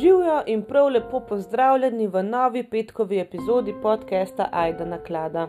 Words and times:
Živijo 0.00 0.42
in 0.46 0.62
prav 0.62 0.88
lepo 0.88 1.20
pozdravljeni 1.20 2.06
v 2.06 2.22
novi 2.22 2.62
petkovi 2.62 3.18
epizodi 3.18 3.74
podcasta 3.82 4.48
Aida 4.52 4.84
na 4.84 4.98
klada. 4.98 5.48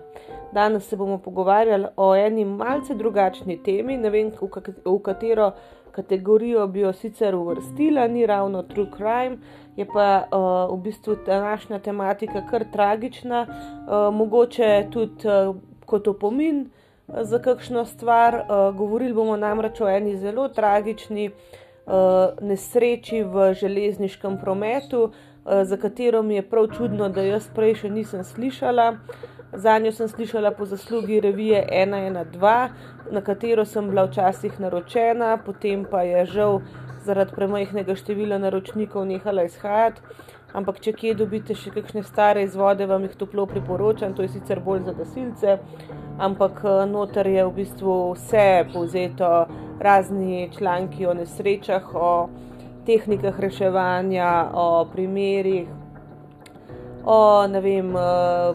Danes 0.54 0.90
se 0.90 0.96
bomo 0.96 1.18
pogovarjali 1.18 1.88
o 1.98 2.16
eni 2.16 2.46
malce 2.46 2.96
drugačni 2.96 3.64
temi, 3.64 3.98
ne 3.98 4.10
vem, 4.10 4.32
v, 4.86 5.00
katero 5.04 5.52
kategorijo 5.92 6.68
bi 6.68 6.80
jo 6.80 6.94
sicer 6.94 7.36
uvrstila, 7.36 8.08
ni 8.08 8.26
ravno 8.26 8.64
true 8.64 8.88
crime, 8.98 9.38
je 9.76 9.88
pa 9.94 10.24
uh, 10.24 10.78
v 10.78 10.82
bistvu 10.84 11.16
današnja 11.26 11.80
tematika 11.80 12.48
kar 12.50 12.66
tragična, 12.74 13.46
uh, 13.48 14.14
mogoče 14.14 14.88
tudi 14.92 15.28
uh, 15.28 15.56
kot 15.86 16.08
opomin 16.08 16.70
za 17.08 17.40
kakšno 17.40 17.86
stvar. 17.86 18.36
Uh, 18.36 18.76
govorili 18.78 19.14
bomo 19.14 19.38
namreč 19.38 19.82
o 19.82 19.90
eni 19.90 20.18
zelo 20.18 20.48
tragični. 20.48 21.32
Eh, 21.88 22.30
nesreči 22.42 23.24
v 23.24 23.54
železniškem 23.54 24.38
prometu, 24.38 25.12
eh, 25.46 25.66
za 25.66 25.78
katero 25.78 26.24
mi 26.24 26.36
je 26.36 26.42
prav 26.42 26.68
čudno, 26.78 27.10
da 27.10 27.22
jaz 27.22 27.50
prej 27.56 27.76
še 27.76 27.90
nisem 27.90 28.24
slišala. 28.24 28.98
Za 29.54 29.78
njo 29.80 29.92
sem 29.92 30.08
slišala 30.08 30.52
po 30.52 30.66
zaslugi 30.66 31.20
revije 31.20 31.62
112, 31.72 32.72
na 33.12 33.22
katero 33.22 33.66
sem 33.66 33.90
bila 33.90 34.08
včasih 34.08 34.60
naročena, 34.60 35.38
potem 35.46 35.86
pa 35.86 36.02
je 36.02 36.26
žal 36.26 36.62
zaradi 37.06 37.36
premajhnega 37.36 37.96
števila 37.96 38.38
naročnikov 38.38 39.06
nehala 39.06 39.44
izhajati. 39.44 40.02
Ampak, 40.54 40.80
če 40.80 40.94
kje 40.94 41.14
dobite 41.14 41.54
še 41.54 41.70
kakšne 41.76 42.02
stare 42.04 42.44
izvode, 42.44 42.86
vam 42.88 43.04
jih 43.04 43.16
toplo 43.16 43.46
priporočam, 43.46 44.14
to 44.16 44.24
je 44.24 44.30
sicer 44.30 44.60
bolj 44.60 44.86
za 44.88 44.94
gasilce, 44.94 45.58
ampak 46.18 46.64
eh, 46.64 46.86
noter 46.90 47.28
je 47.28 47.46
v 47.46 47.54
bistvu 47.62 48.16
vse 48.16 48.66
povzeto 48.74 49.46
razni 49.80 50.50
članki 50.58 51.08
o 51.08 51.14
nesrečah, 51.14 51.96
o 51.96 52.30
tehnikah 52.86 53.40
reševanja, 53.40 54.50
o 54.54 54.86
primerih, 54.94 55.68
o 57.06 57.48
vem, 57.48 57.96
eh, 57.96 58.54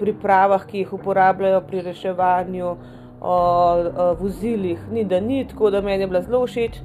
pripravah, 0.00 0.66
ki 0.66 0.78
jih 0.78 0.92
uporabljajo 0.92 1.60
pri 1.60 1.82
reševanju, 1.82 2.66
o, 2.66 2.76
o 3.20 4.14
vozilih, 4.20 4.78
ni 4.92 5.04
da 5.04 5.20
ni, 5.20 5.44
tako 5.48 5.70
da 5.70 5.80
meni 5.80 6.02
je 6.02 6.06
bila 6.06 6.22
zelo 6.22 6.46
všeč. 6.46 6.80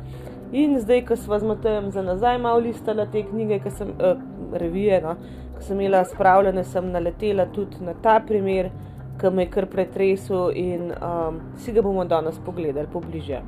In 0.52 0.80
zdaj, 0.80 1.06
ko 1.06 1.16
smo 1.16 1.40
z 1.40 1.46
Matejem 1.46 1.92
za 1.92 2.02
nazaj 2.02 2.38
malo 2.38 2.60
listali 2.60 3.06
te 3.12 3.24
knjige, 3.24 3.60
ki 3.60 3.72
sem 3.72 3.90
eh, 4.00 4.16
revije, 4.54 5.02
no, 5.02 5.16
ki 5.58 5.64
sem 5.64 5.82
imela 5.82 6.06
spravljene, 6.06 6.64
sem 6.64 6.92
naletela 6.92 7.46
tudi 7.46 7.84
na 7.86 7.94
ta 7.94 8.20
primer 8.28 8.70
ki 9.20 9.30
me 9.30 9.44
je 9.44 9.52
kar 9.52 9.66
pretresel 9.66 10.52
in 10.56 10.92
um, 10.92 11.40
si 11.58 11.72
ga 11.72 11.82
bomo 11.82 12.06
danes 12.06 12.40
pogledali 12.46 12.88
pobliže. 12.94 13.42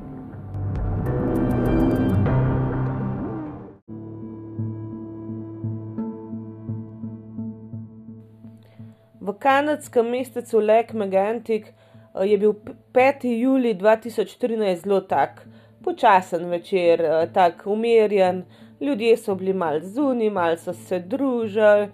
Kanadskem 9.42 10.06
mestecu 10.06 10.60
Lake 10.60 10.96
Megantic 10.96 11.66
uh, 12.14 12.22
je 12.30 12.38
bil 12.38 12.54
5. 12.94 13.26
juli 13.26 13.74
2013 13.74 14.84
zelo 14.84 15.00
tak, 15.00 15.46
počasen 15.84 16.46
večer, 16.50 17.02
uh, 17.02 17.32
tako 17.32 17.72
umirjen, 17.72 18.44
ljudje 18.80 19.16
so 19.16 19.34
bili 19.34 19.52
mal 19.52 19.80
zunaj, 19.80 20.30
mal 20.30 20.56
so 20.56 20.72
se 20.72 21.00
družili 21.00 21.88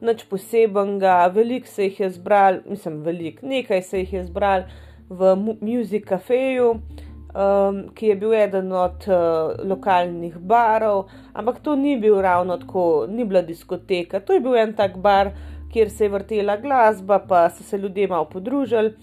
nič 0.00 0.24
posebenega, 0.28 1.26
veliko 1.34 1.68
se 1.68 1.84
jih 1.84 2.00
je 2.00 2.10
zbral, 2.10 2.60
mislim, 2.68 3.02
veliko, 3.04 3.46
nekaj 3.46 3.82
se 3.82 4.00
jih 4.00 4.12
je 4.12 4.24
zbral 4.24 4.64
v 5.08 5.34
Music 5.60 6.06
Cafeju, 6.08 6.70
um, 6.70 7.82
ki 7.94 8.12
je 8.12 8.16
bil 8.16 8.34
eden 8.34 8.72
od 8.72 9.08
uh, 9.08 9.60
lokalnih 9.68 10.38
barov, 10.38 11.08
ampak 11.32 11.60
to 11.60 11.76
ni 11.76 11.98
bil 12.00 12.20
ravno 12.20 12.56
tako, 12.56 13.06
ni 13.08 13.24
bila 13.24 13.42
diskoteka, 13.42 14.20
to 14.20 14.32
je 14.32 14.40
bil 14.40 14.56
en 14.56 14.72
tak 14.76 14.96
bar, 14.98 15.32
kjer 15.72 15.90
se 15.90 16.04
je 16.04 16.12
vrtela 16.12 16.56
glasba, 16.56 17.18
pa 17.18 17.48
so 17.50 17.62
se 17.62 17.78
ljudje 17.78 18.08
malo 18.08 18.24
podružili. 18.24 18.94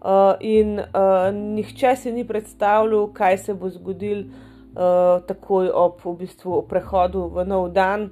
Uh, 0.00 0.34
in 0.40 0.78
uh, 0.78 1.34
nihče 1.34 1.96
si 1.96 2.12
ni 2.12 2.24
predstavljal, 2.24 3.08
kaj 3.12 3.38
se 3.38 3.54
bo 3.54 3.68
zgodil 3.68 4.20
uh, 4.20 5.22
takoj 5.26 5.70
ob 5.74 6.00
v 6.04 6.16
bistvu, 6.20 6.62
prehodu 6.68 7.26
v 7.32 7.44
nov 7.44 7.70
dan, 7.74 8.10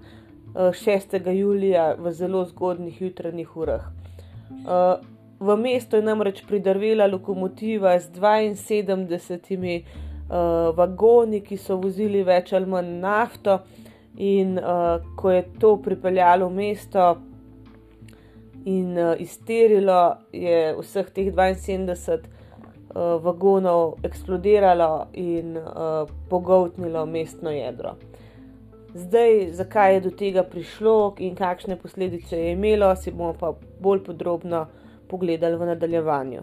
6. 0.55 1.19
julija 1.35 1.95
v 1.99 2.13
zelo 2.13 2.45
zgodnih 2.45 3.03
jutranjih 3.03 3.57
urah. 3.57 3.91
Eh, 4.51 4.97
v 5.41 5.57
mesto 5.57 5.97
je 5.97 6.03
namreč 6.03 6.45
pridrvela 6.47 7.07
lokomotiva 7.07 7.99
z 7.99 8.11
72 8.11 9.83
eh, 9.83 9.85
vagoni, 10.77 11.41
ki 11.41 11.57
so 11.57 11.77
vozili 11.77 12.23
več 12.23 12.53
ali 12.53 12.67
manj 12.67 12.93
nafto, 13.01 13.59
in 14.17 14.59
eh, 14.59 14.99
ko 15.17 15.31
je 15.31 15.43
to 15.61 15.77
pripeljalo 15.83 16.49
v 16.49 16.55
mesto 16.55 17.17
in 18.65 18.99
izterilo, 19.19 20.17
je 20.33 20.75
vseh 20.79 21.11
teh 21.11 21.33
72 21.33 22.19
vagonov 22.95 23.97
eksplodiralo 24.03 25.07
in 25.13 25.59
pogotnilo 26.31 27.07
mestno 27.07 27.51
jedro. 27.51 27.97
Zdaj, 28.95 29.51
zakaj 29.53 29.95
je 29.95 30.01
do 30.01 30.11
tega 30.11 30.43
prišlo 30.43 31.15
in 31.19 31.35
kakšne 31.35 31.77
posledice 31.77 32.39
je 32.39 32.53
imelo, 32.53 32.95
si 32.97 33.11
bomo 33.11 33.35
pa 33.41 33.53
bolj 33.81 34.05
podrobno 34.05 34.67
pogledali 35.09 35.57
v 35.57 35.67
nadaljevanju. 35.67 36.43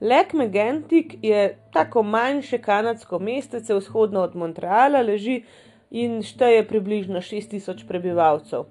Lake 0.00 0.36
Megantic 0.36 1.14
je 1.22 1.58
tako 1.72 2.02
manjše 2.02 2.58
kanadsko 2.58 3.18
mestece 3.18 3.74
vzhodno 3.74 4.20
od 4.20 4.36
Montreala, 4.36 5.02
leži 5.02 5.42
in 5.90 6.22
šteje 6.22 6.68
približno 6.68 7.20
6000 7.20 7.86
prebivalcev. 7.88 8.64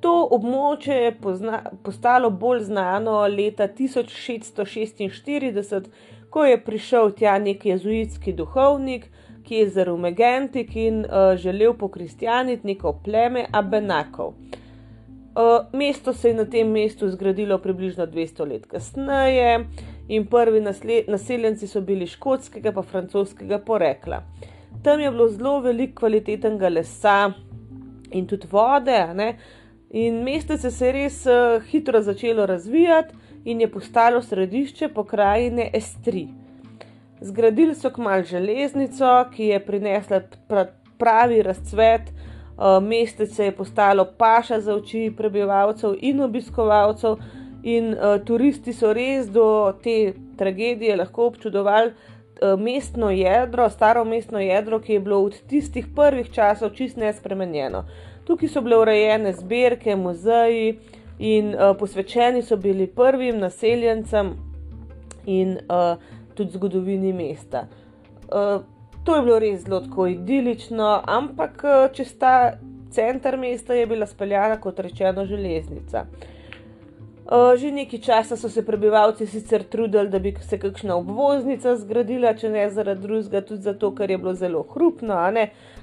To 0.00 0.28
območje 0.30 0.94
je 0.94 1.14
pozna, 1.20 1.62
postalo 1.82 2.30
bolj 2.30 2.60
znano 2.68 3.26
leta 3.26 3.68
1646, 3.68 5.82
ko 6.30 6.44
je 6.44 6.64
prišel 6.64 7.10
tja 7.10 7.38
nek 7.38 7.66
jezuitski 7.66 8.32
duhovnik, 8.32 9.10
ki 9.42 9.56
je 9.56 9.68
zaril 9.68 9.96
Megantik 9.96 10.76
in 10.76 11.04
uh, 11.04 11.36
želel 11.36 11.74
pokristjaniti 11.74 12.66
neko 12.66 13.00
pleme 13.04 13.46
Abenakov. 13.52 14.34
Uh, 15.32 15.78
mesto 15.78 16.12
se 16.12 16.28
je 16.28 16.34
na 16.34 16.44
tem 16.44 16.68
mestu 16.68 17.08
zgradilo 17.08 17.58
približno 17.58 18.06
200 18.06 18.48
let 18.48 18.66
kasneje 18.66 19.66
in 20.08 20.26
prvi 20.26 20.60
naseljenci 21.08 21.66
so 21.66 21.80
bili 21.80 22.06
škotskega 22.06 22.72
in 22.76 22.82
francoskega 22.82 23.58
porekla. 23.58 24.22
Tam 24.84 25.00
je 25.00 25.10
bilo 25.10 25.28
zelo 25.28 25.60
veliko 25.60 26.00
kvalitetnega 26.00 26.68
lesa 26.68 27.32
in 28.10 28.26
tudi 28.26 28.46
vode, 28.50 29.06
ne, 29.14 29.38
In 29.92 30.22
mestece 30.24 30.70
se 30.70 30.86
je 30.86 30.92
res 30.92 31.16
uh, 31.28 31.60
hitro 31.68 32.00
začelo 32.00 32.46
razvijati 32.46 33.14
in 33.44 33.60
je 33.60 33.70
postalo 33.70 34.22
središče 34.22 34.88
pokrajine 34.88 35.66
Estri. 35.74 36.28
Zgradili 37.20 37.74
so 37.74 37.90
kmalo 37.90 38.24
železnico, 38.24 39.10
ki 39.34 39.50
je 39.50 39.58
prinesla 39.66 40.22
pravi 40.98 41.42
razcvet, 41.42 42.08
uh, 42.08 42.31
mestece 42.82 43.44
je 43.44 43.56
postalo 43.56 44.04
paša 44.18 44.60
za 44.60 44.74
oči 44.74 45.12
prebivalcev 45.16 45.94
in 46.00 46.20
obiskovalcev, 46.20 47.16
in 47.62 47.94
uh, 47.94 48.18
turisti 48.24 48.72
so 48.72 48.92
res 48.92 49.28
do 49.30 49.72
te 49.82 50.14
tragedije 50.38 50.96
lahko 50.96 51.26
občudovali 51.26 51.92
uh, 51.92 52.60
mestno 52.60 53.10
jedro, 53.10 53.68
staro 53.70 54.04
mestno 54.04 54.40
jedro, 54.40 54.80
ki 54.80 54.92
je 54.92 55.00
bilo 55.00 55.22
od 55.22 55.38
tistih 55.48 55.86
prvih 55.96 56.30
časov 56.30 56.74
čist 56.74 56.96
nespremenjeno. 56.96 57.84
Tukaj 58.26 58.48
so 58.48 58.62
bile 58.62 58.78
urejene 58.78 59.32
zbirke, 59.32 59.96
muzeji 59.96 60.78
in 61.18 61.54
uh, 61.54 61.76
posvečeni 61.78 62.42
so 62.42 62.56
bili 62.56 62.86
prvim 62.86 63.38
naseljencem 63.38 64.34
in 65.26 65.58
uh, 65.70 66.02
tudi 66.34 66.50
zgodovini 66.50 67.12
mesta. 67.12 67.66
Uh, 68.26 68.62
to 69.04 69.16
je 69.16 69.22
bilo 69.22 69.38
res 69.38 69.64
zelo 69.64 69.80
tako 69.80 70.06
idilično, 70.06 71.02
ampak 71.06 71.64
uh, 71.64 71.94
čez 71.94 72.14
ta 72.18 72.52
center 72.90 73.38
mesta 73.38 73.74
je 73.74 73.86
bila 73.86 74.06
speljana, 74.06 74.60
kot 74.60 74.78
rečeno, 74.78 75.26
železnica. 75.26 76.04
Uh, 77.22 77.54
že 77.56 77.70
nekaj 77.72 77.98
časa 77.98 78.36
so 78.36 78.48
se 78.48 78.66
prebivalci 78.66 79.26
sicer 79.26 79.62
trudili, 79.62 80.08
da 80.08 80.18
bi 80.18 80.34
se 80.40 80.58
kakšna 80.58 80.96
obvoznica 80.96 81.76
zgradila, 81.76 82.34
če 82.34 82.50
ne 82.50 82.66
zaradi 82.70 83.02
drugega, 83.02 83.40
tudi 83.46 83.62
zato, 83.62 83.92
ker 83.94 84.10
je 84.10 84.18
bilo 84.18 84.34
zelo 84.34 84.62
hrupno, 84.74 85.16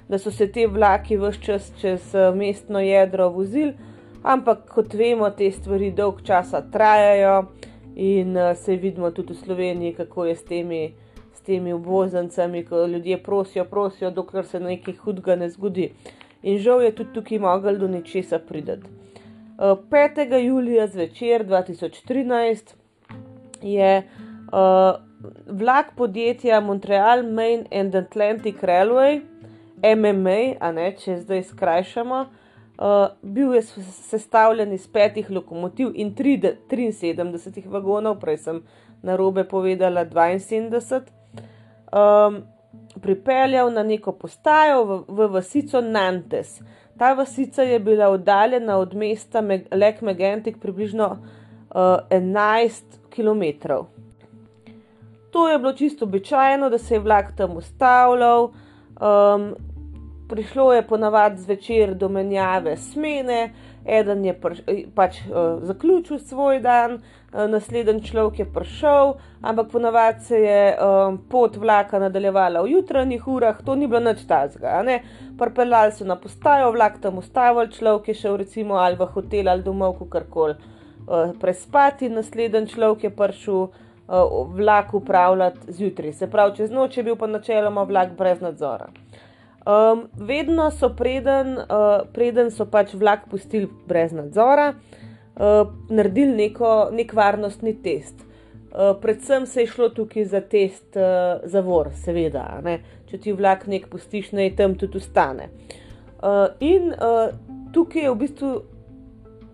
da 0.10 0.18
so 0.18 0.31
se 0.31 0.51
te 0.51 0.68
vlaki 0.68 1.18
vse 1.18 1.42
čas 1.42 1.72
čez 1.81 2.13
uh, 2.13 2.36
mestno 2.36 2.80
jedro 2.80 3.30
vozili, 3.30 3.74
ampak 4.24 4.68
kot 4.69 4.94
vemo, 4.94 5.30
te 5.30 5.51
stvari 5.51 5.92
dolg 5.92 6.22
časa 6.24 6.62
trajajo 6.72 7.45
in 7.95 8.38
se 8.56 8.75
vidimo 8.75 9.12
tudi 9.12 9.33
v 9.33 9.38
Sloveniji, 9.38 9.94
kako 9.94 10.25
je 10.25 10.36
s 10.36 10.44
temi, 10.44 10.83
s 11.39 11.45
temi 11.47 11.74
obvoznicami, 11.74 12.65
ko 12.65 12.86
ljudje 12.86 13.18
prosijo, 13.24 13.65
prosijo, 13.65 14.12
dokler 14.12 14.45
se 14.45 14.59
nekaj 14.59 14.94
hudega 14.94 15.36
ne 15.36 15.50
zgodi. 15.50 15.91
In 16.44 16.57
žal 16.59 16.83
je 16.83 16.95
tudi 16.95 17.13
tukaj 17.15 17.39
mogel 17.39 17.77
do 17.80 17.88
nečesa 17.88 18.39
prideti. 18.39 18.91
5. 19.59 20.36
julija 20.44 20.88
zvečer 20.88 21.45
2013 21.47 22.75
je 23.62 24.03
uh, 24.03 25.00
vlak 25.47 25.95
podjetja 25.95 26.59
Montreal 26.59 27.24
Main 27.24 27.65
and 27.71 27.95
Atlantic 27.95 28.56
Railway, 28.62 29.21
MMA, 29.83 30.56
a 30.59 30.71
ne 30.71 30.91
če 30.95 31.18
zdaj 31.24 31.44
skrajšamo. 31.53 32.19
Uh, 32.80 33.07
bil 33.21 33.53
je 33.56 33.62
sestavljen 33.91 34.74
iz 34.74 34.88
petih 34.88 35.31
lokomotiv 35.31 35.91
in 35.95 36.15
73 36.15 37.68
vagonov, 37.68 38.19
prej 38.19 38.38
sem 38.38 38.63
na 39.03 39.15
robe 39.15 39.44
povedala 39.44 40.06
72. 40.06 41.19
Um, 41.91 42.44
pripeljal 43.01 43.71
na 43.74 43.83
neko 43.83 44.12
postajo 44.12 44.83
v, 44.83 45.03
v 45.07 45.27
vasico 45.33 45.81
Nantes. 45.81 46.62
Ta 46.97 47.13
vasica 47.13 47.63
je 47.63 47.80
bila 47.80 48.09
oddaljena 48.09 48.77
od 48.77 48.95
mesta 48.95 49.44
Lek 49.71 50.01
Megentik 50.01 50.59
približno 50.59 51.07
uh, 51.09 51.75
11 52.09 52.83
km. 53.09 53.71
To 55.31 55.50
je 55.50 55.59
bilo 55.59 55.74
čisto 55.74 56.06
običajno, 56.06 56.69
da 56.69 56.77
se 56.77 56.95
je 56.95 57.00
vlak 57.00 57.36
tam 57.38 57.57
ustavljal. 57.57 58.44
Um, 59.00 59.56
prišlo 60.30 60.74
je 60.74 60.88
ponavadi 60.88 61.41
zvečer 61.41 61.95
do 61.95 62.09
menjave 62.09 62.77
smene, 62.77 63.53
eden 63.89 64.25
je 64.25 64.33
pr, 64.33 64.56
pač 64.95 65.18
uh, 65.25 65.59
zaključil 65.65 66.19
svoj 66.19 66.59
dan, 66.63 66.95
uh, 67.00 67.45
naslednji 67.50 68.03
človek 68.07 68.39
je 68.39 68.45
prišel, 68.53 69.13
ampak 69.41 69.71
ponavadi 69.71 70.24
se 70.24 70.39
je 70.41 70.62
um, 70.77 71.18
pot 71.30 71.57
vlaka 71.57 72.00
nadaljevala 72.00 72.62
v 72.62 72.74
jutranjih 72.75 73.27
urah, 73.27 73.62
to 73.65 73.75
ni 73.75 73.88
bilo 73.88 74.00
nič 74.06 74.25
tazga. 74.27 74.80
Prpeljali 75.38 75.91
so 75.91 76.06
na 76.06 76.15
postajo, 76.15 76.71
vlak 76.71 77.01
tam 77.01 77.18
ustavil, 77.18 77.68
človek 77.68 78.07
je 78.07 78.19
šel 78.24 78.38
recimo 78.38 78.80
ali 78.80 78.95
v 78.95 79.09
hotel 79.13 79.50
ali 79.50 79.63
domov, 79.63 80.00
karkoli 80.09 80.56
uh, 80.56 81.33
prespati, 81.41 82.09
naslednji 82.09 82.68
človek 82.75 83.03
je 83.03 83.15
prišel. 83.15 83.68
Vlak 84.57 84.94
upravljati 84.97 85.74
zjutraj, 85.77 86.13
se 86.18 86.27
pravi, 86.31 86.56
čez 86.57 86.71
noč 86.74 86.95
je 86.97 87.03
bil 87.06 87.13
pa 87.15 87.27
načeloma 87.30 87.83
vlak 87.86 88.15
brez 88.18 88.41
nadzora. 88.41 88.88
Um, 89.66 90.08
vedno 90.16 90.72
so 90.72 90.90
preden, 90.96 91.58
uh, 91.58 92.06
preden 92.14 92.48
so 92.52 92.66
pač 92.66 92.94
vlak 92.96 93.26
pustili 93.30 93.68
brez 93.88 94.14
nadzora, 94.16 94.72
uh, 94.72 95.74
naredili 95.92 96.36
neko, 96.46 96.90
nek 96.96 97.12
varnostni 97.14 97.76
test. 97.84 98.24
Uh, 98.70 98.96
predvsem 99.02 99.46
se 99.46 99.66
je 99.66 99.74
šlo 99.74 99.90
tukaj 99.90 100.26
za 100.32 100.42
test 100.42 100.96
uh, 100.96 101.44
zavor, 101.44 101.92
seveda. 101.94 102.46
Ne? 102.64 102.80
Če 103.12 103.20
ti 103.20 103.36
vlak 103.36 103.68
nek 103.68 103.90
pustiš, 103.92 104.32
naj 104.38 104.56
tam 104.56 104.78
tudi 104.80 105.02
ustane. 105.02 105.50
Uh, 106.24 106.48
in 106.64 106.94
uh, 106.96 107.36
tukaj 107.76 108.08
je 108.08 108.14
v 108.14 108.20
bistvu, 108.24 108.56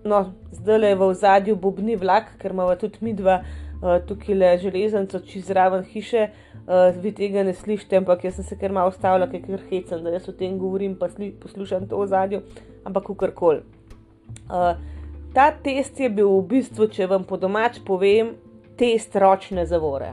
no, 0.06 0.24
zdaj 0.54 0.82
le 0.84 0.96
v 1.02 1.12
zadju 1.18 1.58
bobni 1.58 1.98
vlak, 1.98 2.36
ker 2.38 2.54
imamo 2.54 2.78
tudi 2.78 3.02
mi 3.02 3.18
dva. 3.18 3.42
Uh, 3.42 3.65
tukaj 4.08 4.36
le 4.36 4.52
železnico, 4.58 5.20
čez 5.28 5.50
raven 5.54 5.84
hiše, 5.84 6.28
uh, 6.66 6.90
vi 7.02 7.12
tega 7.16 7.44
ne 7.44 7.54
slišite, 7.54 8.00
ampak 8.02 8.24
jaz 8.26 8.40
sem 8.40 8.48
se 8.48 8.58
kar 8.58 8.74
malo 8.74 8.90
ustavila, 8.94 9.28
ker 9.30 9.44
je 9.50 9.62
hecen, 9.70 10.04
da 10.04 10.14
jaz 10.16 10.30
o 10.30 10.34
tem 10.34 10.58
govorim, 10.60 10.96
pa 11.00 11.10
sli, 11.12 11.32
poslušam 11.42 11.88
to 11.90 12.00
v 12.02 12.08
zadju, 12.10 12.42
ampak 12.86 13.08
kakorkoli. 13.12 13.62
Uh, 14.50 14.74
ta 15.36 15.52
test 15.52 16.00
je 16.00 16.10
bil 16.10 16.30
v 16.38 16.44
bistvu, 16.56 16.88
če 16.88 17.10
vam 17.12 17.26
po 17.28 17.38
domač 17.38 17.82
povem, 17.86 18.34
test 18.80 19.16
ročne 19.16 19.66
zavore. 19.68 20.12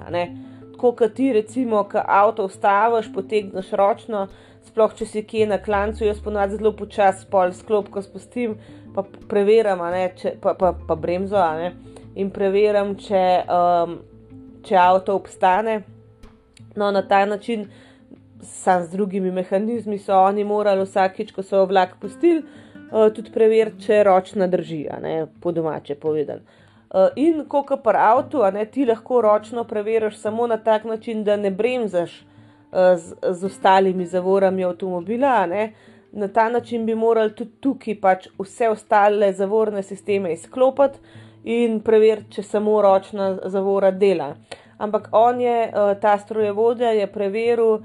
Tako 0.73 0.93
kot 0.99 1.15
ti, 1.15 1.33
recimo, 1.33 1.85
ki 1.89 2.03
avto 2.03 2.47
ustaviš, 2.51 3.13
potegneš 3.15 3.71
ročno, 3.79 4.27
sploh 4.67 4.95
če 4.99 5.07
si 5.07 5.23
kje 5.27 5.47
na 5.51 5.59
klancu, 5.63 6.05
jaz 6.07 6.21
ponovadi 6.23 6.59
zelo 6.59 6.73
počasi 6.77 7.27
pol 7.31 7.55
sklopko 7.55 8.03
spustim, 8.03 8.57
pa 8.95 9.05
preverjam, 9.31 9.83
če, 10.19 10.37
pa, 10.43 10.55
pa, 10.59 10.73
pa 10.75 10.99
bremzo, 10.99 11.39
in 12.15 12.31
preverjam, 12.31 12.95
če, 13.01 13.23
um, 13.49 13.97
če 14.67 14.77
avto 14.79 15.17
obstane. 15.17 15.83
No, 16.77 16.91
na 16.91 17.03
ta 17.09 17.25
način, 17.29 17.67
sam 18.43 18.85
z 18.85 18.91
drugimi 18.97 19.31
mehanizmi, 19.31 19.99
so 19.99 20.17
oni 20.17 20.45
morali 20.45 20.87
vsakič, 20.87 21.33
ko 21.37 21.45
so 21.45 21.65
vlak 21.69 21.97
pustili, 22.01 22.43
uh, 22.91 23.09
tudi 23.15 23.33
preveriti, 23.33 23.87
če 23.87 24.03
ročna 24.09 24.49
drži, 24.51 24.87
ne, 25.03 25.15
po 25.41 25.53
domače 25.53 25.97
povedano. 26.01 26.45
Uh, 26.93 27.09
in 27.17 27.45
ko 27.49 27.63
ka 27.65 27.79
pri 27.81 28.01
avtu, 28.05 28.43
ne, 28.53 28.67
ti 28.69 28.85
lahko 28.89 29.23
ročno 29.25 29.65
preveriš 29.65 30.19
samo 30.21 30.47
na 30.47 30.59
tak 30.61 30.85
način, 30.85 31.25
da 31.25 31.37
ne 31.37 31.51
bremzaš 31.51 32.19
uh, 32.21 32.93
z, 33.01 33.17
z 33.31 33.49
ostalimi 33.49 34.07
zavorami 34.07 34.65
avtomobila. 34.65 35.47
Ne. 35.47 35.73
Na 36.13 36.29
ta 36.29 36.51
način 36.53 36.85
bi 36.87 36.95
morali 36.95 37.33
tudi 37.33 37.57
tukaj 37.65 37.97
pač 38.01 38.27
vse 38.39 38.69
ostale 38.69 39.33
zavorne 39.33 39.83
sisteme 39.83 40.33
izklopiti 40.33 41.01
in 41.45 41.81
preveriti, 41.81 42.39
če 42.39 42.43
samo 42.43 42.81
ročna 42.83 43.37
zavora 43.51 43.91
dela. 43.91 44.33
Uh, 44.33 44.61
ampak 44.83 45.09
on 45.13 45.41
je, 45.41 45.69
uh, 45.69 46.01
ta 46.01 46.19
strojevodja, 46.19 46.91
je 46.91 47.07
preveril 47.07 47.73
uh, 47.73 47.83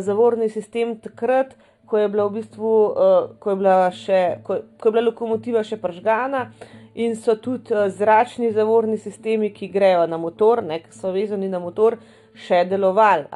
zavorni 0.00 0.48
sistem 0.48 0.96
takrat, 1.00 1.56
ko 1.86 1.98
je 1.98 2.08
bila 2.08 2.28
v 2.28 2.38
bistvu, 2.38 2.74
uh, 2.86 3.30
ko 3.40 3.50
je 3.50 3.56
bila, 3.56 3.78
še, 3.90 4.20
ko, 4.46 4.60
ko 4.78 4.88
je 4.88 4.94
bila 4.94 5.08
lokomotiva 5.08 5.64
še 5.66 5.80
pržgana. 5.82 6.50
In 6.98 7.16
so 7.18 7.34
tudi 7.42 7.74
uh, 7.74 7.88
zračni 7.90 8.52
zavorni 8.54 8.98
sistemi, 8.98 9.50
ki 9.54 9.70
grejo 9.74 10.06
na 10.06 10.18
motor, 10.18 10.62
ne, 10.62 10.80
ki 10.84 10.94
so 10.94 11.10
vezani 11.14 11.50
na 11.50 11.58
motor, 11.62 11.98
še 12.46 12.64
delovali. 12.70 13.26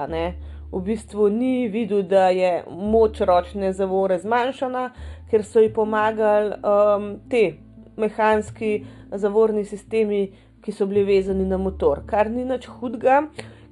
V 0.73 0.81
bistvu 0.81 1.27
ni 1.29 1.69
videl, 1.69 2.07
da 2.09 2.31
je 2.33 2.63
moč 2.71 3.21
ročne 3.21 3.75
zavore 3.77 4.17
zmanjšana, 4.23 4.87
ker 5.29 5.43
so 5.45 5.61
ji 5.61 5.73
pomagali 5.75 6.55
um, 6.65 7.09
te 7.29 7.59
mehanski 8.01 8.79
zavorni 9.19 9.65
sistemi, 9.65 10.31
ki 10.63 10.73
so 10.73 10.87
bili 10.87 11.03
vezani 11.05 11.45
na 11.45 11.59
motor, 11.59 12.05
kar 12.07 12.31
ni 12.31 12.45
nič 12.45 12.69
hudega, 12.79 13.23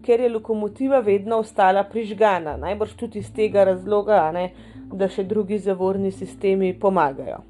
ker 0.03 0.21
je 0.21 0.31
lokomotiva 0.33 1.01
vedno 1.07 1.39
ostala 1.45 1.85
prižgana, 1.85 2.57
najbrž 2.59 2.97
tudi 2.99 3.21
iz 3.23 3.31
tega 3.33 3.65
razloga, 3.69 4.25
ne, 4.35 4.51
da 4.91 5.09
še 5.09 5.25
drugi 5.25 5.61
zavorni 5.63 6.11
sistemi 6.11 6.73
pomagajo. 6.75 7.45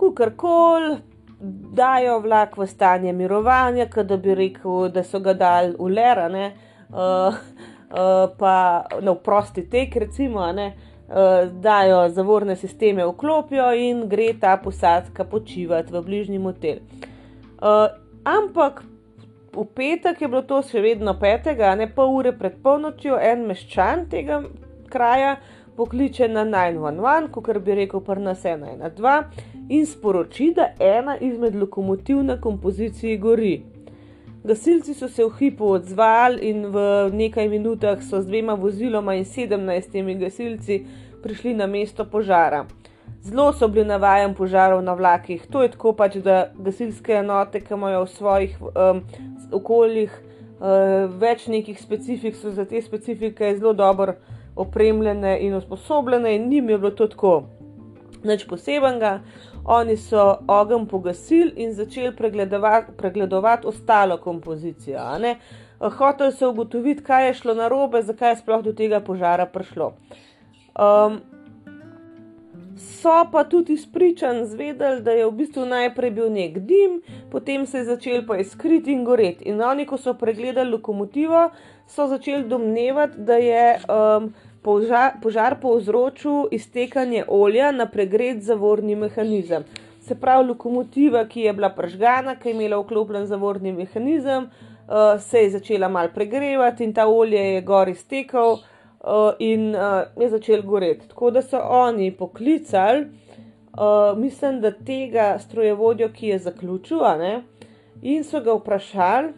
Kukorkoli 0.00 0.98
dajo 1.76 2.18
vlak 2.20 2.58
v 2.60 2.66
stanje 2.68 3.12
mirovanja, 3.16 3.86
da 4.04 4.16
bi 4.16 4.34
rekel, 4.34 4.90
da 4.92 5.04
so 5.04 5.20
ga 5.24 5.32
dali 5.32 5.72
v 5.78 5.88
lerane, 5.88 6.46
uh, 6.92 7.32
uh, 7.32 8.28
pa 8.36 8.54
na 9.00 9.14
prosti 9.14 9.64
tek, 9.70 9.96
recimo. 9.96 10.44
Ne, 10.52 10.68
uh, 10.76 10.89
dajo 11.62 12.08
zavorne 12.08 12.56
sisteme, 12.56 13.06
vklopijo 13.06 13.72
in 13.74 14.04
gre 14.08 14.32
ta 14.40 14.56
posadka 14.56 15.24
počivati 15.24 15.92
v 15.92 16.02
bližnji 16.02 16.38
motel. 16.38 16.78
Uh, 17.60 17.90
ampak 18.24 18.84
v 19.52 19.64
petek 19.74 20.20
je 20.22 20.28
bilo 20.28 20.42
to 20.42 20.62
še 20.62 20.80
vedno 20.80 21.16
petega, 21.18 21.74
ne 21.74 21.88
pol 21.90 22.14
ure 22.14 22.32
pred 22.32 22.60
polnočjo, 22.62 23.18
en 23.18 23.42
meščan 23.48 24.06
tega 24.10 24.44
kraja 24.90 25.36
pokliče 25.76 26.28
na 26.28 26.44
911, 26.44 27.30
kot 27.34 27.58
bi 27.64 27.74
rekel, 27.74 28.04
prnas 28.06 28.44
112 28.44 29.42
in 29.70 29.86
sporoči, 29.86 30.52
da 30.54 30.70
ena 30.78 31.16
izmed 31.18 31.54
lokomotiv 31.56 32.22
na 32.22 32.38
kompoziciji 32.40 33.18
gori. 33.18 33.54
Gasilci 34.44 34.94
so 34.94 35.08
se 35.08 35.24
v 35.24 35.30
hipu 35.38 35.66
odzvali 35.76 36.48
in 36.48 36.66
v 36.72 37.10
nekaj 37.12 37.48
minutah 37.48 38.00
so 38.02 38.22
z 38.22 38.26
dvema 38.26 38.54
voziloma 38.56 39.14
in 39.14 39.24
sedemnajstimi 39.24 40.14
gasilci 40.16 40.86
prišli 41.22 41.54
na 41.54 41.66
mesto 41.66 42.04
požara. 42.04 42.64
Zelo 43.20 43.52
so 43.52 43.68
bili 43.68 43.84
navajeni 43.84 44.34
požarov 44.34 44.80
na 44.82 44.94
vlakih. 44.96 45.44
To 45.52 45.62
je 45.62 45.68
tako 45.68 45.92
pač, 45.92 46.16
da 46.24 46.52
gasilske 46.56 47.20
enote, 47.20 47.60
ki 47.60 47.74
imajo 47.76 48.06
v 48.06 48.12
svojih 48.16 48.56
um, 48.62 49.02
okoljih 49.52 50.08
uh, 50.08 51.04
več 51.20 51.44
nekih 51.46 51.76
specifik, 51.76 52.32
so 52.32 52.48
za 52.50 52.64
te 52.64 52.80
specifike 52.80 53.52
zelo 53.58 53.74
dobro 53.76 54.16
opremljene 54.56 55.36
in 55.44 55.54
usposobljene, 55.54 56.36
in 56.36 56.48
njim 56.48 56.70
je 56.70 56.78
bilo 56.78 56.90
to 56.90 57.06
tako. 57.12 57.42
Nič 58.24 58.48
posebenega. 58.48 59.20
Oni 59.70 59.96
so 59.96 60.38
ogenj 60.48 60.86
pogasili 60.90 61.52
in 61.56 61.74
začeli 61.74 62.16
pregledovati, 62.16 62.92
pregledovati 62.96 63.66
ostalo 63.66 64.16
kompozicijo. 64.18 65.00
Hoteli 65.80 66.32
so 66.32 66.50
ugotoviti, 66.50 67.04
kaj 67.04 67.26
je 67.26 67.34
šlo 67.34 67.54
narobe, 67.54 68.02
zakaj 68.02 68.32
je 68.32 68.40
sploh 68.40 68.64
do 68.66 68.72
tega 68.72 69.00
požara 69.00 69.46
prišlo. 69.46 69.92
Um, 70.74 71.20
so 72.76 73.14
pa 73.32 73.44
tudi 73.44 73.76
spričan 73.76 74.44
zvedeli, 74.46 75.00
da 75.06 75.14
je 75.14 75.26
v 75.26 75.32
bistvu 75.38 75.66
najprej 75.66 76.10
bil 76.10 76.32
nek 76.32 76.58
dim, 76.58 77.00
potem 77.30 77.66
se 77.66 77.78
je 77.78 77.84
začel 77.94 78.26
pa 78.26 78.42
iskriti 78.42 78.92
in 78.92 79.04
goreti. 79.04 79.44
In 79.44 79.62
oni, 79.62 79.86
ko 79.86 79.96
so 79.96 80.14
pregledali 80.18 80.70
lokomotivo, 80.70 81.50
so 81.86 82.10
začeli 82.10 82.44
domnevati, 82.44 83.22
da 83.22 83.38
je. 83.38 83.66
Um, 83.86 84.32
požar, 84.62 85.12
požar 85.22 85.56
povzročil 85.60 86.48
iztekanje 86.50 87.24
olja 87.28 87.70
na 87.72 87.86
pregret 87.86 88.42
zavorni 88.42 88.96
mehanizem. 88.96 89.64
Se 90.00 90.14
pravi, 90.14 90.48
lokomotiva, 90.48 91.24
ki 91.28 91.40
je 91.40 91.52
bila 91.52 91.70
pržgana, 91.70 92.36
ki 92.36 92.48
je 92.48 92.54
imela 92.54 92.80
vklopljen 92.80 93.26
zavorni 93.26 93.72
mehanizem, 93.72 94.48
uh, 94.88 95.20
se 95.20 95.44
je 95.44 95.50
začela 95.50 95.88
mal 95.88 96.08
pregrevati 96.14 96.84
in 96.84 96.92
ta 96.92 97.06
olje 97.06 97.40
je 97.54 97.60
gor 97.62 97.88
iztekal 97.88 98.52
uh, 98.52 99.32
in 99.38 99.74
uh, 99.74 100.02
je 100.22 100.30
začel 100.30 100.62
goreti. 100.62 101.08
Tako 101.08 101.30
da 101.30 101.42
so 101.42 101.60
oni 101.60 102.10
poklicali, 102.16 103.06
uh, 103.06 104.18
mislim, 104.18 104.60
da 104.60 104.72
tega 104.72 105.36
strojevodjo, 105.38 106.08
ki 106.12 106.34
je 106.34 106.38
zaključil, 106.38 107.04
ne, 107.18 107.42
in 108.02 108.24
so 108.24 108.40
ga 108.40 108.56
vprašali, 108.56 109.32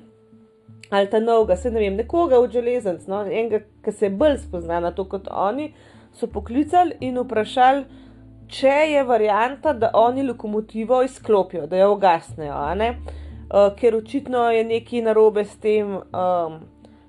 ali 0.93 1.09
ta 1.11 1.21
novega, 1.21 1.57
se 1.57 1.71
ne 1.71 1.81
vem, 1.81 1.95
nekoga 1.97 2.37
od 2.41 2.53
železnic, 2.53 3.07
no, 3.09 3.23
enega, 3.25 3.63
ki 3.85 3.93
se 3.97 4.11
bolj 4.11 4.37
spozna 4.43 4.81
na 4.85 4.91
to 4.93 5.07
kot 5.09 5.31
oni, 5.31 5.71
so 6.13 6.29
poklicali 6.29 6.99
in 7.01 7.17
vprašali, 7.23 7.87
če 8.53 8.75
je 8.91 9.05
varianta, 9.09 9.73
da 9.73 9.89
oni 9.97 10.27
lokomotivo 10.29 11.01
izklopijo, 11.07 11.65
da 11.67 11.81
jo 11.81 11.95
ugasnejo, 11.95 12.59
uh, 12.93 13.73
ker 13.79 13.97
očitno 13.97 14.51
je 14.53 14.67
nekaj 14.69 15.07
narobe 15.09 15.47
s 15.49 15.57
tem 15.65 15.97
um, 15.97 16.61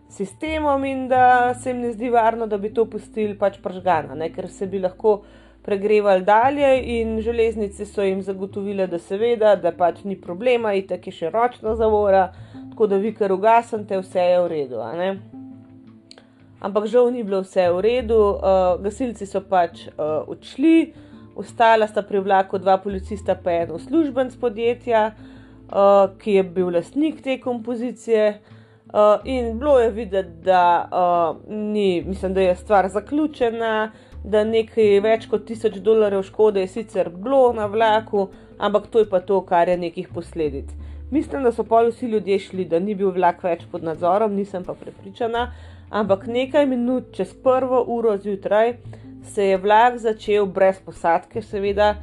sistemom 0.07 0.85
in 0.87 1.07
da 1.11 1.53
se 1.53 1.73
jim 1.73 1.83
ne 1.83 1.91
zdi 1.91 2.09
varno, 2.13 2.47
da 2.47 2.57
bi 2.57 2.71
to 2.73 2.85
pustili 2.85 3.35
pač 3.37 3.59
pržgana, 3.63 4.15
ne? 4.15 4.31
ker 4.31 4.47
se 4.47 4.67
bi 4.67 4.79
lahko 4.79 5.23
pregrevali 5.63 6.24
dalje 6.27 7.00
in 7.00 7.22
železnice 7.22 7.86
so 7.86 8.03
jim 8.03 8.22
zagotovile, 8.22 8.88
da 8.88 9.00
seveda, 9.00 9.55
da 9.55 9.72
pač 9.72 10.03
ni 10.03 10.20
problema, 10.22 10.74
itak 10.74 11.08
je 11.08 11.13
še 11.22 11.29
ročna 11.29 11.75
zavora 11.75 12.27
tako 12.74 12.88
da 12.88 12.98
vi 12.98 13.13
kar 13.13 13.32
ugasnete, 13.32 13.98
vse 14.01 14.20
je 14.20 14.39
v 14.41 14.48
redu. 14.48 14.79
Ampak 16.60 16.88
žal 16.88 17.12
ni 17.12 17.24
bilo 17.24 17.43
vse 17.43 17.67
v 17.70 17.82
redu, 17.86 18.17
uh, 18.17 18.82
gasilci 18.82 19.27
so 19.29 19.43
pač 19.46 19.86
uh, 19.88 20.25
odšli, 20.25 20.93
ostala 21.38 21.86
sta 21.88 22.01
pri 22.01 22.24
vlaku 22.25 22.58
dva 22.58 22.79
policista, 22.82 23.36
pa 23.36 23.53
en 23.62 23.75
uslužbenc 23.77 24.34
podjetja, 24.41 25.03
uh, 25.13 26.10
ki 26.17 26.39
je 26.39 26.43
bil 26.43 26.74
lastnik 26.74 27.22
te 27.22 27.38
kompozicije. 27.38 28.39
Uh, 28.89 29.22
in 29.25 29.60
bilo 29.60 29.77
je 29.79 29.91
videti, 29.91 30.41
da, 30.50 30.65
uh, 30.89 31.38
ni, 31.50 32.01
mislim, 32.01 32.34
da 32.34 32.41
je 32.41 32.55
stvar 32.55 32.89
zaključena, 32.89 33.91
da 34.24 34.44
nekaj 34.48 35.00
več 35.03 35.27
kot 35.32 35.46
tisoč 35.48 35.80
dolarjev 35.84 36.24
škode 36.24 36.63
je 36.63 36.72
sicer 36.72 37.10
bilo 37.10 37.51
na 37.53 37.65
vlaku, 37.68 38.30
ampak 38.58 38.88
to 38.88 39.03
je 39.03 39.10
pa 39.10 39.20
to, 39.20 39.42
kar 39.42 39.70
je 39.70 39.77
nekih 39.77 40.08
posledic. 40.13 40.72
Mislim, 41.12 41.44
da 41.44 41.51
so 41.51 41.63
pol 41.63 41.92
vsi 41.92 42.08
ljudje 42.10 42.39
šli, 42.39 42.65
da 42.65 42.80
ni 42.80 42.96
bil 42.96 43.12
vlak 43.13 43.44
več 43.44 43.68
pod 43.72 43.84
nadzorom, 43.84 44.34
nisem 44.34 44.63
pa 44.65 44.74
prepričana. 44.74 45.51
Ampak 45.94 46.25
nekaj 46.27 46.65
minut 46.65 47.12
čez 47.13 47.36
prvo 47.44 47.84
uro 47.84 48.15
zjutraj 48.18 48.74
se 49.24 49.46
je 49.51 49.58
vlak 49.58 50.00
začel 50.01 50.46
brez 50.46 50.80
posadke, 50.82 51.42
seveda, 51.42 51.94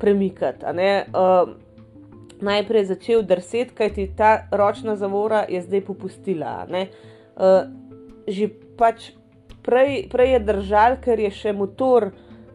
premikati. 0.00 0.66
Uh, 0.66 1.54
najprej 2.44 2.80
je 2.80 2.90
začel 2.92 3.22
drseti, 3.22 3.74
kajti 3.74 4.10
ta 4.16 4.48
ročna 4.52 4.96
zavora 4.96 5.46
je 5.48 5.62
zdaj 5.62 5.80
popustila. 5.86 6.66
Uh, 6.68 7.64
že 8.28 8.50
pač 8.76 9.14
prej, 9.64 10.06
prej 10.12 10.36
je 10.36 10.40
držal, 10.50 10.98
ker 11.04 11.20
je 11.20 11.32
še 11.32 11.56
motor. 11.56 12.12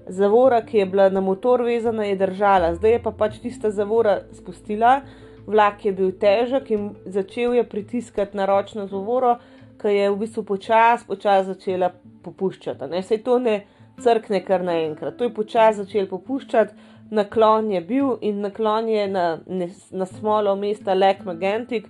Zavora, 0.09 0.63
ki 0.65 0.79
je 0.79 0.85
bila 0.89 1.05
na 1.13 1.21
motor 1.21 1.61
vezana, 1.61 2.07
je 2.07 2.15
držala, 2.17 2.71
zdaj 2.73 2.95
je 2.95 3.01
pa 3.03 3.11
pač 3.13 3.35
tista 3.43 3.69
zavora 3.69 4.15
spustila, 4.33 5.03
vlak 5.45 5.85
je 5.85 5.91
bil 5.93 6.15
težek 6.17 6.71
in 6.73 6.87
začel 7.05 7.53
je 7.53 7.63
pritiskati 7.69 8.37
na 8.37 8.47
ročno 8.49 8.87
zavoro, 8.89 9.35
ki 9.77 9.93
je 9.93 10.07
v 10.09 10.17
bistvu 10.23 10.43
počasi, 10.49 11.05
počasi 11.05 11.51
začela 11.51 11.91
popuščati. 12.25 12.89
Ne? 12.89 13.03
Sej 13.05 13.21
to 13.27 13.37
ne 13.37 13.59
crkne 14.01 14.41
kar 14.47 14.65
naenkrat, 14.65 15.19
to 15.19 15.29
je 15.29 15.35
počasi 15.35 15.83
začel 15.83 16.09
popuščati, 16.09 16.89
naklon 17.13 17.69
je 17.71 17.81
bil 17.85 18.17
in 18.25 18.41
naklon 18.41 18.89
je 18.89 19.07
na, 19.13 19.25
na 19.45 20.05
smolo 20.09 20.55
mesta 20.55 20.97
Lake 20.97 21.25
Magentic 21.25 21.85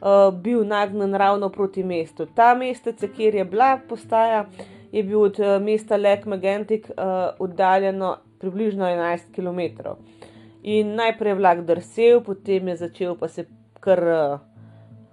uh, 0.00 0.34
bil 0.34 0.64
nagnen 0.64 1.14
ravno 1.14 1.48
proti 1.48 1.84
mestu. 1.84 2.26
Ta 2.34 2.54
mestece, 2.54 3.08
kjer 3.08 3.34
je 3.34 3.44
bila 3.44 3.78
postaja, 3.88 4.46
je 4.92 5.02
bil 5.02 5.22
od 5.22 5.38
uh, 5.38 5.62
mesta 5.62 5.96
Lake 5.96 6.28
Magentic 6.28 6.90
uh, 6.90 6.96
oddaljeno 7.38 8.16
približno 8.38 8.84
11 8.84 9.18
km. 9.34 9.88
In 10.62 10.94
najprej 10.94 11.30
je 11.30 11.34
vlak 11.34 11.64
drsel, 11.64 12.20
potem 12.20 12.68
je 12.68 12.76
začel 12.76 13.16
pa 13.16 13.28
se 13.28 13.46
kar 13.80 14.02
uh, 14.04 14.38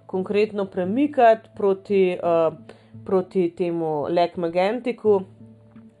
konkretno 0.06 0.64
premikati 0.64 1.48
proti, 1.56 2.18
uh, 2.22 2.54
proti 3.04 3.50
temu 3.56 4.06
Lek 4.08 4.36
Magentiku, 4.36 5.22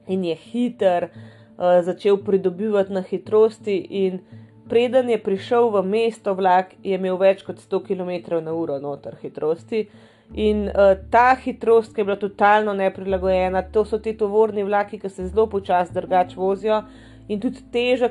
in 0.08 0.24
je 0.24 0.34
hiter, 0.34 1.04
uh, 1.04 1.80
začel 1.84 2.16
pridobivati 2.24 2.92
na 2.92 3.02
hitrosti. 3.02 3.76
In 3.90 4.20
preden 4.68 5.10
je 5.10 5.18
prišel 5.22 5.70
v 5.70 5.82
mesto, 5.82 6.34
vlak 6.34 6.74
je 6.82 6.98
imel 6.98 7.16
več 7.18 7.42
kot 7.46 7.58
100 7.58 7.82
km/h 7.88 8.80
noter 8.82 9.16
hitrosti. 9.22 9.88
In 10.34 10.66
uh, 10.68 10.92
ta 11.10 11.32
hitrost, 11.40 11.94
ki 11.94 12.02
je 12.02 12.04
bila 12.04 12.16
totalno 12.20 12.74
neprilagojena, 12.76 13.62
to 13.72 13.84
so 13.84 13.98
ti 13.98 14.12
tovorni 14.12 14.64
vlaki, 14.64 14.98
ki 15.00 15.08
se 15.08 15.28
zelo 15.28 15.46
počasi 15.48 15.94
drugače 15.94 16.36
vozijo 16.36 16.82
in 17.28 17.40
tudi 17.40 17.64
teža 17.72 18.08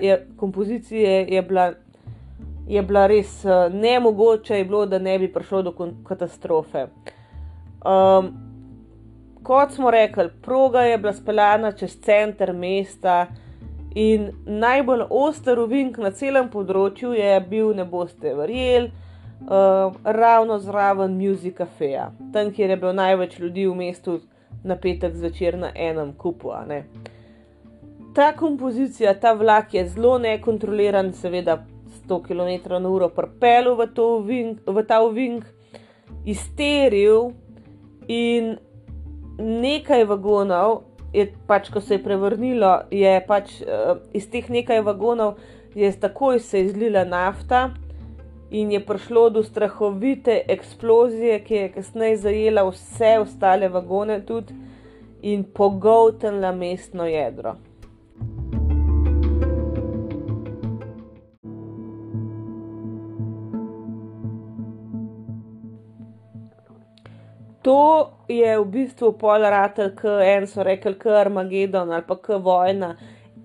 je, 0.00 0.26
kompozicije 0.36 1.26
je 1.28 1.42
bila, 1.42 1.72
je 2.68 2.82
bila 2.82 3.06
res 3.06 3.44
uh, 3.44 3.72
nemogoče, 3.72 4.58
je 4.58 4.64
bilo, 4.64 4.86
da 4.86 4.98
ne 4.98 5.18
bi 5.18 5.32
prišlo 5.32 5.62
do 5.62 5.72
katastrofe. 6.04 6.86
Um, 7.80 8.30
kot 9.42 9.72
smo 9.72 9.90
rekli, 9.90 10.28
proga 10.42 10.82
je 10.82 10.98
bila 10.98 11.12
speljana 11.12 11.72
čez 11.72 11.96
center 12.00 12.52
mesta. 12.52 13.26
In 13.96 14.30
najbolj 14.44 15.06
oster 15.08 15.58
uvink 15.58 15.96
na 15.98 16.10
celem 16.12 16.50
področju 16.52 17.14
je 17.16 17.32
bil, 17.48 17.70
ne 17.72 17.86
boste 17.88 18.34
verjeli, 18.36 18.90
uh, 19.48 19.94
ravno 20.04 20.58
zraven 20.60 21.16
Music 21.16 21.56
Cafeja, 21.56 22.10
tam, 22.32 22.52
kjer 22.52 22.74
je 22.74 22.76
bilo 22.76 22.92
največ 22.92 23.38
ljudi 23.40 23.64
v 23.66 23.76
mestu 23.78 24.18
na 24.64 24.76
petek 24.76 25.14
zvečer 25.16 25.56
na 25.58 25.70
enem 25.74 26.12
kupu. 26.12 26.52
Ta 28.14 28.32
kompozicija, 28.36 29.14
ta 29.20 29.32
vlak 29.32 29.74
je 29.74 29.86
zelo 29.88 30.18
nekontroliran, 30.18 31.12
seveda 31.12 31.62
100 32.04 32.20
km/h 32.28 33.08
propel 33.14 33.74
v, 33.76 33.88
v 34.66 34.84
ta 34.88 35.00
ovink, 35.00 35.44
izteril 36.24 37.32
in 38.08 38.56
nekaj 39.38 40.04
vagonov. 40.04 40.82
Je 41.16 41.24
pač, 41.48 41.70
ko 41.72 41.80
se 41.80 41.96
je 41.96 42.02
prevrnilo, 42.04 42.72
je 42.92 43.12
pač 43.24 43.54
uh, 43.64 43.96
iz 44.12 44.26
teh 44.28 44.50
nekaj 44.52 44.82
vagonov, 44.84 45.38
je 45.76 45.88
takoj 46.00 46.40
se 46.44 46.60
izlila 46.66 47.06
nafta 47.08 47.70
in 48.50 48.72
je 48.72 48.80
prišlo 48.84 49.30
do 49.30 49.42
strahovite 49.42 50.42
eksplozije, 50.48 51.40
ki 51.44 51.54
je 51.54 51.70
kasneje 51.72 52.16
zajela 52.16 52.66
vse 52.68 53.16
ostale 53.20 53.68
vagone 53.68 54.20
tudi 54.26 54.54
in 55.22 55.44
pogoltnila 55.44 56.52
mestno 56.52 57.06
jedro. 57.08 57.56
To 67.66 68.10
je 68.28 68.58
v 68.58 68.64
bistvu 68.64 69.08
polaratelj, 69.18 69.88
ki 69.98 70.10
en 70.22 70.44
so 70.46 70.62
rekli, 70.62 70.92
kar 71.02 71.24
Armagedon 71.24 71.90
ali 71.90 72.04
pa 72.06 72.14
kar 72.22 72.38
vojna. 72.38 72.92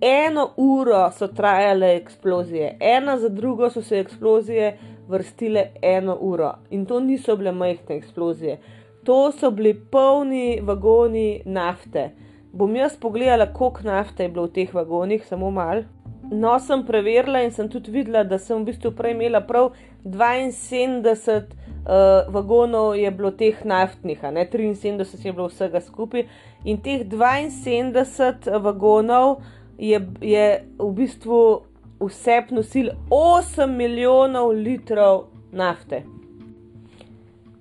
Eno 0.02 0.44
uro 0.62 1.08
so 1.18 1.28
trajale 1.28 1.96
eksplozije, 1.96 2.76
ena 2.80 3.18
za 3.18 3.30
drugo 3.30 3.70
so 3.70 3.82
se 3.82 4.00
eksplozije 4.00 4.78
vrstile 5.10 5.66
eno 5.82 6.18
uro 6.22 6.54
in 6.70 6.86
to 6.86 7.00
niso 7.00 7.36
bile 7.36 7.52
majhne 7.52 7.98
eksplozije, 7.98 8.60
to 9.06 9.32
so 9.32 9.52
bili 9.52 9.74
polni 9.92 10.60
vagoni 10.62 11.42
nafte. 11.46 12.12
Bom 12.54 12.76
jaz 12.76 12.98
pogledala, 12.98 13.54
koliko 13.54 13.82
nafte 13.84 14.24
je 14.24 14.30
bilo 14.30 14.46
v 14.46 14.54
teh 14.54 14.74
vagonih, 14.74 15.26
samo 15.26 15.52
malo. 15.52 15.84
No, 16.32 16.60
sem 16.60 16.86
preverila 16.86 17.42
in 17.42 17.52
sem 17.52 17.70
tudi 17.70 17.92
videla, 17.92 18.24
da 18.24 18.38
sem 18.40 18.62
v 18.62 18.70
bistvu 18.70 18.92
prej 18.96 19.16
imela 19.16 19.42
prav 19.42 19.72
72 20.06 21.46
uh, 21.86 22.34
vagonov 22.34 22.96
je 22.96 23.12
bilo 23.12 23.32
teh 23.32 23.66
naftnih, 23.66 24.24
ne 24.24 24.46
73 24.50 25.26
je 25.26 25.34
bilo 25.34 25.48
vsega 25.48 25.82
skupaj. 25.82 26.28
In 26.66 26.82
teh 26.82 27.06
72 27.06 28.60
vagonov 28.62 29.42
je, 29.78 30.02
je 30.22 30.48
v 30.80 30.92
bistvu 30.94 31.62
vse 32.02 32.42
nosil 32.50 32.92
8 33.10 33.68
milijonov 33.68 34.52
litrov 34.52 35.28
nafte. 35.52 36.04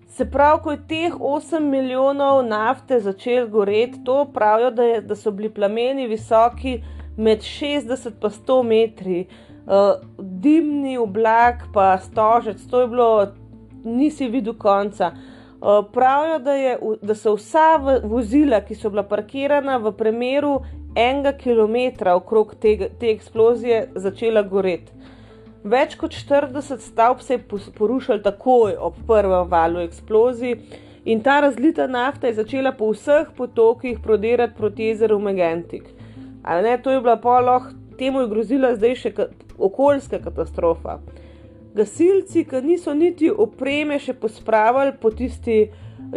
Se 0.09 0.25
pravi, 0.30 0.62
ko 0.62 0.70
je 0.73 0.80
teh 0.88 1.12
8 1.14 1.61
milijonov 1.61 2.42
nafte 2.44 3.00
začel 3.00 3.49
goreti, 3.49 4.04
to 4.04 4.25
pravijo, 4.35 4.70
da, 4.70 4.82
je, 4.82 5.00
da 5.00 5.16
so 5.16 5.30
bili 5.30 5.49
plameni 5.49 6.09
visoki 6.09 6.82
med 7.16 7.40
60 7.40 8.20
in 8.20 8.28
100 8.28 8.62
metri, 8.62 9.20
uh, 9.20 9.50
dimni 10.19 10.99
oblak, 10.99 11.69
pa 11.75 11.99
stožec, 11.99 12.62
to 12.71 12.81
je 12.81 12.88
bilo 12.88 13.11
nisi 13.85 14.29
videl 14.29 14.55
konca. 14.59 15.12
Uh, 15.61 15.85
pravijo, 15.93 16.38
da, 16.38 16.52
je, 16.52 16.79
da 17.02 17.14
so 17.14 17.35
vsa 17.37 17.76
vozila, 18.05 18.62
ki 18.64 18.75
so 18.75 18.90
bila 18.90 19.02
parkirana 19.05 19.76
v 19.76 19.93
premeru 19.93 20.55
enega 20.97 21.35
kilometra 21.37 22.14
okrog 22.17 22.55
te, 22.61 22.88
te 23.00 23.11
eksplozije, 23.12 23.90
začela 23.95 24.43
goreti. 24.43 24.93
Več 25.64 25.99
kot 26.00 26.17
40 26.17 26.81
stavb 26.81 27.21
se 27.21 27.37
je 27.37 27.59
porušilo 27.76 28.23
takoj 28.25 28.79
ob 28.81 28.97
prvem 29.07 29.50
valu 29.50 29.83
eksplozij, 29.85 30.57
in 31.05 31.21
ta 31.21 31.40
razlita 31.45 31.87
nafta 31.87 32.31
je 32.31 32.38
začela 32.40 32.73
po 32.73 32.88
vseh 32.95 33.29
potokih 33.37 34.00
prodirati 34.00 34.57
proti 34.57 34.88
jezeru 34.88 35.19
Megentik. 35.21 35.85
Ne, 36.64 36.79
to 36.83 36.90
je 36.90 37.00
bila 37.00 37.19
poloh, 37.21 37.69
temu 38.00 38.25
je 38.25 38.30
grozila 38.33 38.75
zdaj 38.76 38.97
še 39.04 39.12
ka, 39.16 39.28
okoljska 39.59 40.23
katastrofa. 40.25 41.00
gasilci, 41.75 42.45
ki 42.45 42.62
niso 42.66 42.95
niti 42.95 43.30
opreme 43.30 43.99
še 44.02 44.14
pospravili 44.19 44.97
po 45.00 45.12
tisti 45.14 45.61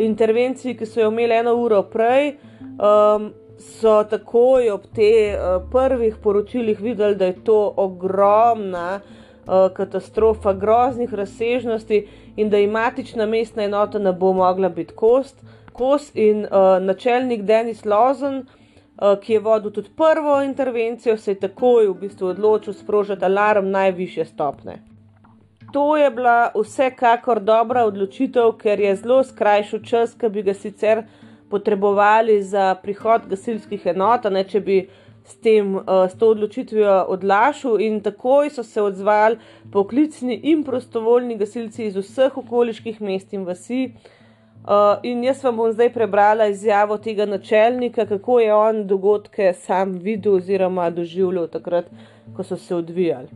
intervenciji, 0.01 0.77
ki 0.77 0.85
so 0.89 1.01
jo 1.03 1.11
imeli 1.11 1.37
eno 1.37 1.53
uro 1.61 1.83
prej, 1.91 2.35
um, 2.73 3.29
so 3.61 3.99
takoj 4.09 4.71
ob 4.73 4.87
teh 4.97 5.35
uh, 5.37 5.59
prvih 5.71 6.17
poročilih 6.23 6.79
videli, 6.81 7.15
da 7.15 7.29
je 7.29 7.37
to 7.45 7.59
ogromna 7.77 8.99
uh, 8.99 9.69
katastrofa, 9.75 10.55
groznih 10.57 11.13
razsežnosti 11.13 12.01
in 12.35 12.49
da 12.49 12.57
je 12.57 12.67
matična 12.67 13.25
mestna 13.29 13.63
enota 13.69 13.99
ne 13.99 14.13
bo 14.13 14.33
mogla 14.33 14.69
biti 14.69 14.95
kost. 14.95 15.37
Kos 15.73 16.11
in 16.13 16.45
uh, 16.45 16.77
načelnik 16.81 17.45
Denis 17.45 17.85
Lozen, 17.85 18.43
ki 19.21 19.33
je 19.33 19.39
vodil 19.39 19.71
tudi 19.71 19.89
prvo 19.97 20.41
intervencijo, 20.41 21.17
se 21.17 21.31
je 21.31 21.39
takoj 21.39 21.87
v 21.87 21.99
bistvu 22.05 22.27
odločil 22.27 22.73
sprožiti 22.73 23.25
alarm 23.25 23.69
najviše 23.71 24.25
stopne. 24.25 24.79
To 25.73 25.97
je 25.97 26.09
bila 26.11 26.51
vsekakor 26.55 27.39
dobra 27.41 27.85
odločitev, 27.85 28.51
ker 28.61 28.79
je 28.79 28.95
zelo 28.95 29.23
skrajšal 29.23 29.79
čas, 29.81 30.13
ki 30.13 30.29
bi 30.29 30.43
ga 30.45 30.53
sicer 30.53 31.03
potrebovali 31.49 32.43
za 32.43 32.75
prihod 32.83 33.25
gasilskih 33.29 33.85
enot, 33.89 34.29
ne 34.29 34.43
če 34.43 34.61
bi 34.61 34.77
s, 35.25 35.35
tem, 35.41 35.75
uh, 35.75 36.05
s 36.09 36.17
to 36.19 36.29
odločitvijo 36.35 37.05
odlašal. 37.15 37.81
In 37.81 38.01
takoj 38.05 38.51
so 38.53 38.63
se 38.63 38.81
odzvali 38.81 39.39
poklicni 39.71 40.39
in 40.53 40.63
prostovoljni 40.63 41.37
gasilci 41.37 41.87
iz 41.87 41.97
vseh 41.97 42.37
okoliških 42.37 43.01
mest 43.01 43.33
in 43.33 43.45
vasi. 43.49 43.87
Uh, 44.63 44.99
in 45.03 45.23
jaz 45.23 45.43
vam 45.43 45.57
bom 45.57 45.71
zdaj 45.71 45.89
prebrala 45.93 46.45
izjavo 46.47 46.97
tega 46.97 47.25
načelnika, 47.25 48.05
kako 48.05 48.39
je 48.39 48.53
on 48.53 48.85
dogodke 48.87 49.53
sam 49.53 49.91
videl 49.91 50.35
oziroma 50.35 50.89
doživljal 50.89 51.47
takrat, 51.47 51.85
ko 52.35 52.43
so 52.43 52.55
se 52.55 52.75
odvijali. 52.75 53.27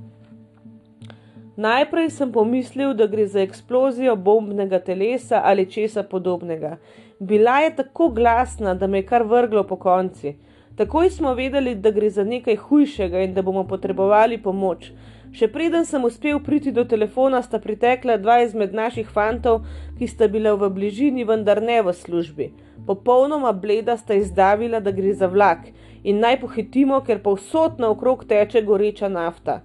Najprej 1.57 2.09
sem 2.09 2.31
pomislil, 2.31 2.93
da 2.93 3.07
gre 3.07 3.27
za 3.27 3.41
eksplozijo 3.41 4.15
bombnega 4.15 4.79
telesa 4.79 5.41
ali 5.43 5.65
česa 5.71 6.03
podobnega. 6.03 6.77
Bila 7.19 7.59
je 7.59 7.75
tako 7.75 8.09
glasna, 8.09 8.73
da 8.73 8.87
me 8.87 8.97
je 8.97 9.05
kar 9.05 9.23
vrglo 9.23 9.63
po 9.63 9.75
konci. 9.75 10.35
Takoj 10.77 11.09
smo 11.09 11.33
vedeli, 11.33 11.75
da 11.75 11.91
gre 11.91 12.09
za 12.09 12.23
nekaj 12.23 12.55
hujšega 12.55 13.19
in 13.19 13.33
da 13.33 13.41
bomo 13.41 13.63
potrebovali 13.67 14.37
pomoč. 14.37 14.91
Še 15.37 15.45
preden 15.53 15.83
sem 15.85 16.01
uspel 16.01 16.39
priti 16.41 16.71
do 16.73 16.81
telefona, 16.89 17.43
sta 17.45 17.59
pritekla 17.61 18.15
dva 18.17 18.39
izmed 18.41 18.71
naših 18.73 19.09
fantov, 19.13 19.67
ki 19.99 20.07
sta 20.09 20.25
bila 20.33 20.55
v 20.57 20.69
bližini, 20.73 21.25
vendar 21.29 21.59
ne 21.61 21.75
v 21.85 21.93
službi. 21.93 22.47
Popolnoma 22.87 23.51
bleda 23.53 23.93
sta 23.99 24.15
izdavila, 24.17 24.79
da 24.81 24.89
gre 24.89 25.11
za 25.13 25.27
vlak 25.29 25.67
in 26.03 26.23
naj 26.23 26.39
pohitimo, 26.41 26.97
ker 27.05 27.21
povsod 27.21 27.77
naokrog 27.83 28.23
teče 28.25 28.63
goreča 28.65 29.11
nafta. 29.13 29.59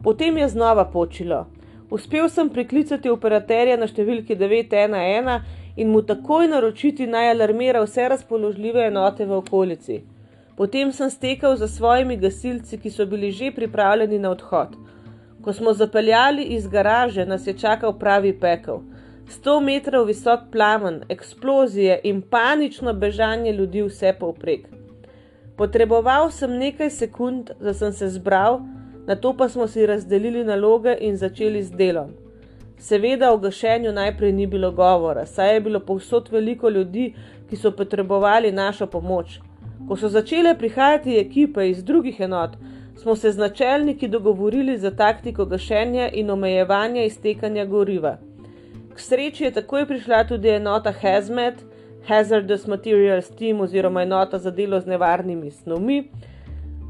Potem 0.00 0.38
je 0.40 0.48
znova 0.48 0.86
počilo. 0.88 1.40
Uspel 1.90 2.28
sem 2.32 2.48
priklicati 2.48 3.12
operaterja 3.12 3.76
na 3.76 3.90
številki 3.90 4.38
911 4.40 5.76
in 5.76 5.90
mu 5.92 6.00
takoj 6.00 6.48
naročiti 6.48 7.08
naj 7.10 7.34
alarmira 7.34 7.82
vse 7.84 8.06
razpoložljive 8.14 8.86
enote 8.86 9.28
v 9.28 9.36
okolici. 9.42 9.98
Potem 10.56 10.94
sem 10.96 11.12
stekel 11.12 11.60
za 11.60 11.68
svojimi 11.68 12.16
gasilci, 12.16 12.80
ki 12.80 12.94
so 12.94 13.04
bili 13.04 13.28
že 13.32 13.52
pripravljeni 13.52 14.22
na 14.22 14.32
odhod. 14.32 14.80
Ko 15.44 15.52
smo 15.52 15.72
zapeljali 15.72 16.42
iz 16.42 16.66
garaže, 16.68 17.26
nas 17.26 17.46
je 17.46 17.58
čakal 17.58 17.98
pravi 17.98 18.32
pekel. 18.40 18.78
100 19.30 19.60
metrov 19.60 20.06
visok 20.06 20.40
plamen, 20.52 21.02
eksplozije 21.08 22.00
in 22.04 22.22
panično 22.22 22.92
bežanje 22.94 23.52
ljudi 23.52 23.82
vse 23.82 24.12
povprek. 24.20 24.68
Potreboval 25.56 26.30
sem 26.30 26.56
nekaj 26.58 26.90
sekund, 26.90 27.50
da 27.60 27.74
sem 27.74 27.92
se 27.92 28.08
zbral, 28.08 28.60
na 29.06 29.16
to 29.16 29.36
pa 29.36 29.48
smo 29.48 29.66
si 29.66 29.86
razdelili 29.86 30.44
naloge 30.44 30.96
in 31.00 31.16
začeli 31.16 31.62
z 31.62 31.70
delom. 31.70 32.10
Seveda 32.78 33.32
o 33.32 33.38
gašenju 33.38 33.92
najprej 33.92 34.32
ni 34.32 34.46
bilo 34.46 34.72
govora, 34.72 35.26
saj 35.26 35.54
je 35.54 35.60
bilo 35.60 35.80
povsod 35.80 36.28
veliko 36.32 36.68
ljudi, 36.68 37.14
ki 37.50 37.56
so 37.56 37.70
potrebovali 37.70 38.52
našo 38.52 38.86
pomoč. 38.86 39.40
Ko 39.88 39.96
so 39.96 40.08
začele 40.08 40.58
prihajati 40.58 41.18
ekipe 41.18 41.68
iz 41.68 41.84
drugih 41.84 42.20
enot, 42.20 42.56
smo 43.00 43.16
se 43.16 43.32
z 43.32 43.38
načelniki 43.38 44.08
dogovorili 44.08 44.78
za 44.78 44.90
taktiko 44.90 45.44
gašenja 45.44 46.08
in 46.12 46.30
omejevanja 46.30 47.04
iztekanja 47.04 47.64
goriva. 47.64 48.18
K 48.94 49.00
sreči 49.00 49.44
je 49.44 49.50
takoj 49.50 49.86
prišla 49.86 50.24
tudi 50.28 50.48
enota 50.48 50.92
Hazmat, 50.92 51.54
Hazardous 52.08 52.66
Materials 52.66 53.30
Team 53.30 53.60
oziroma 53.60 54.02
enota 54.02 54.38
za 54.38 54.50
delo 54.50 54.80
z 54.80 54.86
nevarnimi 54.86 55.50
snovmi, 55.50 56.10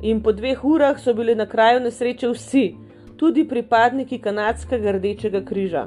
in 0.02 0.22
po 0.22 0.32
dveh 0.32 0.64
urah 0.64 0.98
so 0.98 1.14
bili 1.14 1.34
na 1.34 1.46
kraju 1.46 1.80
nesreče 1.80 2.28
vsi, 2.28 2.74
tudi 3.16 3.46
pripadniki 3.48 4.18
kanadskega 4.18 4.92
rdečega 4.92 5.44
križa. 5.44 5.86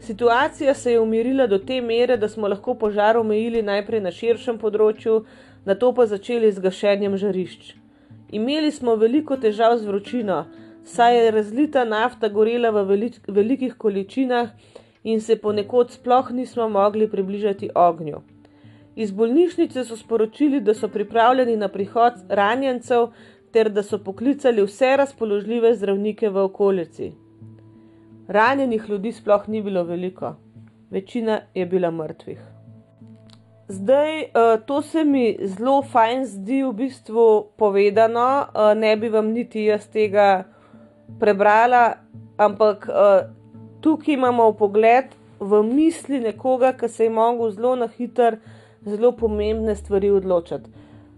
Situacija 0.00 0.74
se 0.74 0.92
je 0.92 1.00
umirila 1.00 1.46
do 1.46 1.58
te 1.58 1.80
mere, 1.80 2.16
da 2.16 2.28
smo 2.28 2.48
lahko 2.48 2.74
požar 2.74 3.16
omejili 3.16 3.62
najprej 3.62 4.00
na 4.00 4.12
širšem 4.12 4.58
področju, 4.58 5.24
na 5.64 5.74
to 5.74 5.94
pa 5.94 6.06
začeli 6.06 6.52
z 6.52 6.60
gašenjem 6.60 7.16
žarišč. 7.16 7.85
Imeli 8.30 8.70
smo 8.70 8.96
veliko 8.96 9.36
težav 9.36 9.76
z 9.78 9.86
vročino, 9.86 10.44
saj 10.84 11.16
je 11.18 11.30
razlita 11.30 11.84
nafta 11.84 12.28
gorela 12.28 12.70
v 12.70 12.82
velik, 12.88 13.20
velikih 13.28 13.74
količinah 13.74 14.48
in 15.04 15.20
se 15.20 15.36
ponekod 15.36 15.90
sploh 15.90 16.30
nismo 16.30 16.68
mogli 16.68 17.10
približati 17.10 17.70
ognju. 17.74 18.22
Iz 18.96 19.12
bolnišnice 19.12 19.84
so 19.84 19.96
sporočili, 19.96 20.60
da 20.60 20.74
so 20.74 20.88
pripravljeni 20.88 21.56
na 21.56 21.68
prihod 21.68 22.12
ranjencev 22.28 23.08
ter 23.52 23.70
da 23.70 23.82
so 23.82 23.98
poklicali 23.98 24.64
vse 24.64 24.96
razpoložljive 24.96 25.74
zdravnike 25.74 26.28
v 26.30 26.42
okolici. 26.44 27.12
Ranjenih 28.28 28.88
ljudi 28.88 29.12
sploh 29.12 29.48
ni 29.48 29.62
bilo 29.62 29.84
veliko, 29.84 30.34
večina 30.90 31.40
je 31.54 31.66
bila 31.66 31.90
mrtvih. 31.90 32.55
Zdaj, 33.68 34.22
uh, 34.22 34.64
to 34.66 34.82
se 34.82 35.04
mi 35.04 35.36
zelo 35.42 35.82
fajn 35.82 36.26
zdi 36.26 36.62
v 36.62 36.72
bistvu 36.72 37.46
povedano, 37.58 38.46
uh, 38.46 38.74
ne 38.78 38.96
bi 38.96 39.08
vam 39.10 39.32
niti 39.34 39.64
jaz 39.66 39.88
tega 39.90 40.44
prebrala, 41.20 41.96
ampak 42.38 42.86
uh, 42.86 43.26
tukaj 43.82 44.14
imamo 44.14 44.52
pogled 44.52 45.10
v 45.40 45.62
misli 45.66 46.20
nekoga, 46.22 46.76
ki 46.78 46.88
se 46.88 47.08
je 47.08 47.10
mogel 47.10 47.50
zelo 47.50 47.74
na 47.76 47.88
hiter, 47.90 48.38
zelo 48.86 49.10
pomembne 49.12 49.74
stvari 49.74 50.10
odločiti. 50.14 50.70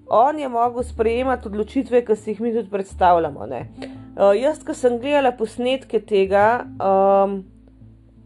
On 0.09 0.39
je 0.39 0.49
mogel 0.49 0.83
sprejemati 0.89 1.49
odločitve, 1.49 2.01
ki 2.05 2.17
si 2.17 2.31
jih 2.31 2.41
mi 2.41 2.55
tudi 2.55 2.71
predstavljamo. 2.71 3.45
Uh, 3.45 4.33
jaz, 4.41 4.63
ki 4.65 4.75
sem 4.75 4.97
gledala 5.03 5.35
posnetke 5.37 6.01
tega, 6.01 6.65
um, 6.81 7.43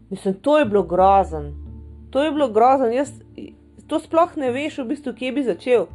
mislim, 0.09 0.39
to 0.39 0.57
je 0.61 0.65
bilo 0.65 0.85
grozen. 0.87 1.51
To 2.15 2.23
je 2.23 2.31
bilo 2.31 2.47
grozen. 2.55 2.93
Jaz, 2.95 3.11
to 3.93 3.99
sploh 4.01 4.31
ne 4.41 4.49
veš, 4.49 4.79
v 4.81 4.89
bistvu, 4.89 5.13
kje 5.13 5.31
bi 5.31 5.43
začel. 5.45 5.85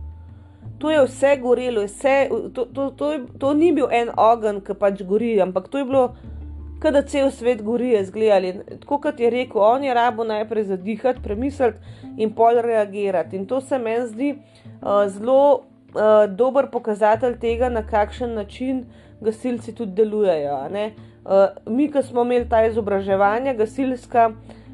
To 0.79 0.91
je 0.91 1.01
vse 1.03 1.33
gorelo, 1.43 1.83
vse, 1.89 2.29
to, 2.55 2.65
to, 2.75 2.91
to, 2.95 3.07
to 3.43 3.55
ni 3.59 3.73
bil 3.75 3.89
en 3.91 4.13
ogenj, 4.15 4.61
ki 4.63 4.77
pač 4.79 5.03
gori, 5.03 5.33
ampak 5.43 5.67
to 5.73 5.81
je 5.81 5.87
bilo, 5.89 6.05
da 6.79 7.03
cel 7.03 7.33
svet 7.35 7.65
gori, 7.67 7.97
zgledali. 8.07 8.53
Tako 8.85 9.01
kot 9.03 9.19
je 9.19 9.31
rekel, 9.35 9.59
on 9.67 9.83
je 9.83 9.95
rabo 9.95 10.25
najprej 10.29 10.69
zadihati, 10.69 11.25
premisliti 11.25 12.07
in 12.23 12.31
pol 12.39 12.63
reagirati. 12.63 13.37
In 13.37 13.49
to 13.51 13.59
se 13.61 13.79
meni 13.83 14.07
zdi 14.07 14.31
uh, 14.37 15.09
zelo 15.11 15.41
uh, 15.57 16.31
dober 16.31 16.71
pokazatelj 16.71 17.35
tega, 17.43 17.69
na 17.69 17.83
kakšen 17.83 18.39
način 18.39 18.85
gasilci 19.21 19.75
tudi 19.75 19.99
delujejo. 19.99 20.61
Uh, 20.69 21.51
mi, 21.67 21.91
ki 21.91 22.07
smo 22.07 22.23
imeli 22.23 22.47
ta 22.47 22.63
izobraževanja, 22.71 23.59
gasilska 23.59 24.31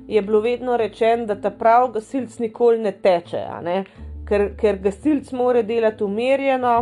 je 0.09 0.23
bilo 0.23 0.41
vedno 0.41 0.77
rečeno, 0.77 1.27
da 1.27 1.41
ta 1.41 1.51
prav 1.51 1.91
gasilc 1.93 2.39
nikoli 2.39 2.79
ne 2.79 2.93
teče, 2.93 3.47
ne? 3.63 3.85
Ker, 4.29 4.51
ker 4.57 4.79
gasilc 4.79 5.33
mora 5.33 5.63
delati 5.63 6.05
umirjeno, 6.05 6.75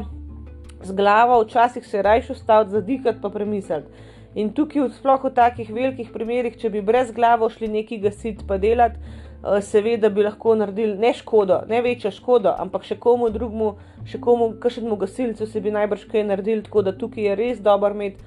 z 0.82 0.92
glavo, 0.92 1.42
včasih 1.42 1.86
se 1.86 2.02
rajš 2.02 2.30
ustaviti, 2.30 2.70
zadihati 2.70 3.18
pa 3.22 3.30
premisliti. 3.30 3.88
In 4.34 4.52
tukaj, 4.52 4.88
sploh 4.96 5.24
v 5.24 5.30
takih 5.34 5.70
velikih 5.70 6.08
primerih, 6.12 6.56
če 6.56 6.70
bi 6.72 6.80
brez 6.80 7.10
glave 7.12 7.50
šli 7.52 7.68
neki 7.68 7.98
gasiti 8.00 8.46
pa 8.48 8.56
delati, 8.58 8.98
eh, 8.98 9.60
seveda 9.60 10.08
bi 10.08 10.22
lahko 10.24 10.54
naredili 10.54 10.96
ne 10.98 11.12
škodo, 11.12 11.62
ne 11.68 11.82
večjo 11.82 12.10
škodo, 12.10 12.54
ampak 12.58 12.86
še 12.88 12.96
komu 12.96 13.28
drugemu, 13.30 13.74
še 14.08 14.20
komu, 14.20 14.54
kakšnemu 14.60 14.96
gasilcu 14.96 15.46
se 15.46 15.60
bi 15.60 15.70
najbrž 15.70 16.08
kaj 16.08 16.24
naredili, 16.24 16.62
tako 16.62 16.82
da 16.82 16.96
tukaj 16.96 17.24
je 17.24 17.34
res 17.36 17.60
dobro 17.60 17.92
imeti 17.94 18.24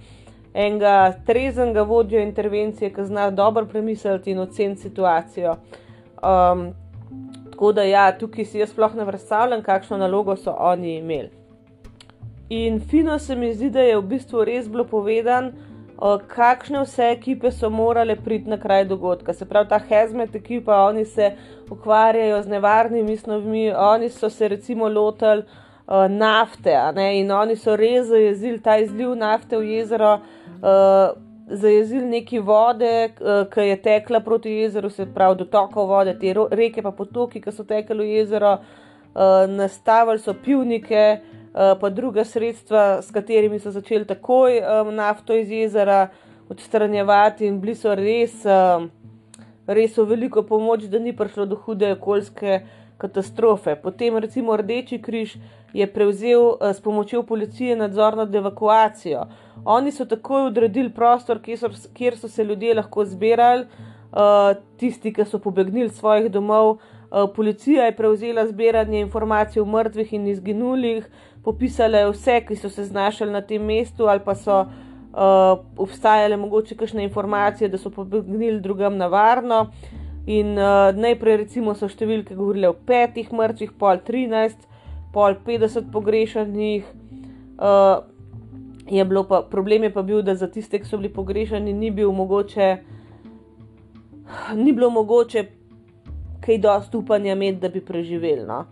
enega 0.55 1.13
treznega 1.25 1.83
vodjo 1.83 2.19
intervencije, 2.23 2.93
ki 2.93 3.05
zna 3.05 3.29
dobro 3.31 3.65
premisliti 3.65 4.31
in 4.31 4.39
oceniti 4.39 4.81
situacijo. 4.81 5.55
Um, 6.23 6.69
tako 7.51 7.71
da, 7.71 7.83
ja, 7.83 8.17
tukaj 8.17 8.45
si 8.45 8.59
jaz 8.59 8.71
sploh 8.71 8.95
ne 8.95 9.05
predstavljam, 9.05 9.63
kakšno 9.63 9.97
nalogo 9.97 10.35
so 10.35 10.55
oni 10.59 10.97
imeli. 10.97 11.29
In 12.49 12.79
fino 12.79 13.19
se 13.19 13.35
mi 13.35 13.53
zdi, 13.53 13.69
da 13.69 13.81
je 13.81 13.97
v 13.97 14.01
bistvu 14.01 14.43
res 14.45 14.67
bilo 14.69 14.83
povedano, 14.85 15.51
kakšne 16.27 16.83
vse 16.83 17.09
ekipe 17.11 17.51
so 17.51 17.69
morale 17.69 18.15
priti 18.15 18.49
na 18.49 18.57
kraj 18.57 18.85
dogodka. 18.85 19.33
Se 19.33 19.45
pravi, 19.45 19.69
ta 19.69 19.79
Hezmet 19.79 20.35
ekipa, 20.35 20.83
oni 20.85 21.05
se 21.05 21.31
ukvarjajo 21.71 22.41
z 22.41 22.47
nevarnimi 22.47 23.17
snovmi, 23.17 23.71
oni 23.71 24.09
so 24.09 24.29
se 24.29 24.47
recimo 24.47 24.89
lotili 24.89 25.43
uh, 25.87 26.07
nafte 26.09 26.75
in 27.13 27.31
oni 27.31 27.55
so 27.55 27.75
res 27.75 28.07
zajezili 28.07 28.61
ta 28.61 28.77
izliv 28.77 29.15
nafte 29.15 29.57
v 29.57 29.63
jezero. 29.63 30.19
Uh, 30.65 31.13
zajezili 31.47 32.06
neki 32.06 32.39
vode, 32.39 33.13
ki 33.54 33.62
je 33.67 33.75
tekla 33.82 34.19
proti 34.19 34.49
jezeru, 34.49 34.89
se 34.89 35.06
pravi 35.06 35.38
dotokov 35.43 35.88
vode, 35.89 36.15
te 36.19 36.34
reke 36.58 36.82
pa 36.82 36.91
potoki, 36.91 37.41
ki 37.41 37.54
so 37.54 37.63
tekli 37.69 38.01
v 38.01 38.15
jezero, 38.15 38.56
uh, 38.58 39.45
nastavili 39.51 40.19
so 40.19 40.34
pivnike, 40.34 41.04
uh, 41.54 41.75
pa 41.82 41.89
druga 41.89 42.25
sredstva, 42.25 43.01
s 43.06 43.13
katerimi 43.13 43.60
so 43.60 43.71
začeli 43.71 44.10
takoj 44.10 44.58
um, 44.62 44.89
nafto 44.95 45.38
iz 45.38 45.51
jezera 45.54 46.08
odstranjevati 46.49 47.45
in 47.45 47.62
bili 47.62 47.75
so 47.78 47.93
res, 47.95 48.41
um, 48.49 48.89
res 49.67 49.97
v 49.97 50.08
veliko 50.10 50.43
pomoč, 50.49 50.89
da 50.89 50.99
ni 50.99 51.13
prišlo 51.13 51.45
do 51.45 51.62
hude 51.62 51.93
okoljske 51.93 52.63
katastrofe. 52.97 53.75
Potem 53.75 54.17
recimo 54.17 54.58
Rdeči 54.58 55.01
križ 55.01 55.38
je 55.73 55.88
prevzel 55.88 56.41
uh, 56.41 56.69
s 56.73 56.81
pomočjo 56.81 57.23
policije 57.23 57.75
nadzor 57.75 58.17
nad 58.17 58.36
evakuacijo. 58.36 59.25
Oni 59.65 59.91
so 59.91 60.05
takoj 60.05 60.47
odredili 60.47 60.89
prostor, 60.89 61.41
kjer 61.41 61.58
so, 61.58 61.69
kjer 61.93 62.17
so 62.17 62.27
se 62.27 62.43
ljudje 62.43 62.75
lahko 62.75 63.05
zbirali, 63.05 63.65
uh, 64.12 64.55
tisti, 64.77 65.13
ki 65.13 65.25
so 65.25 65.39
pobegnili 65.39 65.89
svojih 65.89 66.31
domov. 66.31 66.77
Uh, 67.12 67.29
policija 67.36 67.86
je 67.86 67.95
prevzela 67.95 68.47
zbiranje 68.47 68.99
informacij 69.01 69.62
o 69.62 69.65
mrtvih 69.65 70.13
in 70.13 70.27
izginulih, 70.27 71.10
popisala 71.43 71.97
je 71.97 72.10
vse, 72.12 72.39
ki 72.47 72.55
so 72.55 72.69
se 72.69 72.84
znašli 72.84 73.31
na 73.31 73.41
tem 73.41 73.63
mestu, 73.63 74.08
ali 74.08 74.19
pa 74.25 74.36
so 74.36 74.62
uh, 74.62 75.60
obstajale 75.77 76.38
mogoče 76.38 76.75
kakšne 76.75 77.03
informacije, 77.03 77.69
da 77.69 77.77
so 77.77 77.89
pobegnili 77.89 78.60
drugam 78.62 78.97
na 78.97 79.08
varno. 79.08 79.67
In 80.25 80.57
uh, 80.57 80.89
najprej, 80.97 81.38
recimo, 81.45 81.75
so 81.77 81.85
številke 81.85 82.33
govorile 82.33 82.71
o 82.71 82.73
petih 82.73 83.29
mrtvih, 83.29 83.75
pol 83.77 83.99
13, 84.01 84.63
pol 85.13 85.38
50 85.45 85.91
pogrešanih. 85.93 86.88
Uh, 87.61 88.01
je 88.89 89.05
pa, 89.29 89.41
problem 89.49 89.85
je 89.85 89.91
pa 89.93 90.01
bil, 90.01 90.23
da 90.25 90.35
za 90.35 90.47
tiste, 90.49 90.79
ki 90.81 90.89
so 90.89 90.97
bili 90.97 91.13
pogrešani, 91.13 91.73
ni, 91.73 91.91
bil 91.91 92.11
mogoče, 92.11 92.71
ni 94.57 94.73
bilo 94.73 94.89
mogoče 94.89 95.45
kaj 96.41 96.57
dosti 96.61 96.97
upanja 96.97 97.33
imeti, 97.33 97.61
da 97.61 97.69
bi 97.69 97.81
preživeli. 97.85 98.45
No. 98.49 98.65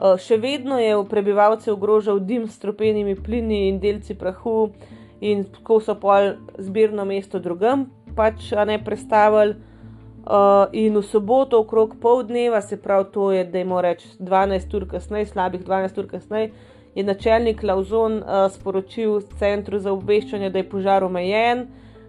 Uh, 0.00 0.16
še 0.20 0.40
vedno 0.40 0.80
je 0.80 0.96
prebivalce 1.08 1.72
ogrožal 1.72 2.20
dim 2.20 2.48
s 2.48 2.58
tropenimi 2.58 3.14
plini 3.16 3.68
in 3.68 3.78
delci 3.80 4.16
prahu, 4.16 4.72
in 5.20 5.44
tako 5.52 5.80
so 5.84 5.94
pol 6.00 6.34
zbirno 6.58 7.04
mesto 7.04 7.38
drugam, 7.40 7.90
pač 8.16 8.52
ne 8.66 8.80
predstavili. 8.80 9.73
Uh, 10.24 10.66
in 10.72 10.96
v 10.96 11.02
soboto, 11.04 11.58
okrog 11.60 11.98
pol 12.00 12.22
dneva, 12.24 12.62
se 12.64 12.78
pravi, 12.80 13.04
to 13.12 13.32
je, 13.32 13.44
da 13.44 13.60
imamo 13.60 13.82
reči 13.84 14.08
12 14.18 14.76
ur 14.76 14.86
kasneje, 14.88 15.26
slabih 15.26 15.60
12 15.60 15.98
ur 16.00 16.06
kasneje, 16.08 16.50
je 16.94 17.04
načelnik 17.04 17.62
Lauzon 17.62 18.22
uh, 18.22 18.46
sporočil 18.48 19.20
centru 19.38 19.78
za 19.78 19.92
obveščanje, 19.92 20.48
da 20.50 20.62
je 20.62 20.68
požar 20.68 21.04
omejen 21.04 21.66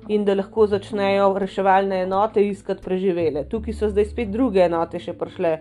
in 0.08 0.24
da 0.24 0.38
lahko 0.38 0.68
začnejo 0.72 1.34
reševalne 1.44 2.06
enote 2.06 2.46
iskati 2.48 2.84
preživele. 2.86 3.44
Tukaj 3.52 3.76
so 3.76 3.90
zdaj 3.92 4.08
spet 4.14 4.32
druge 4.32 4.64
enote 4.64 5.02
še 5.02 5.12
prišle 5.20 5.58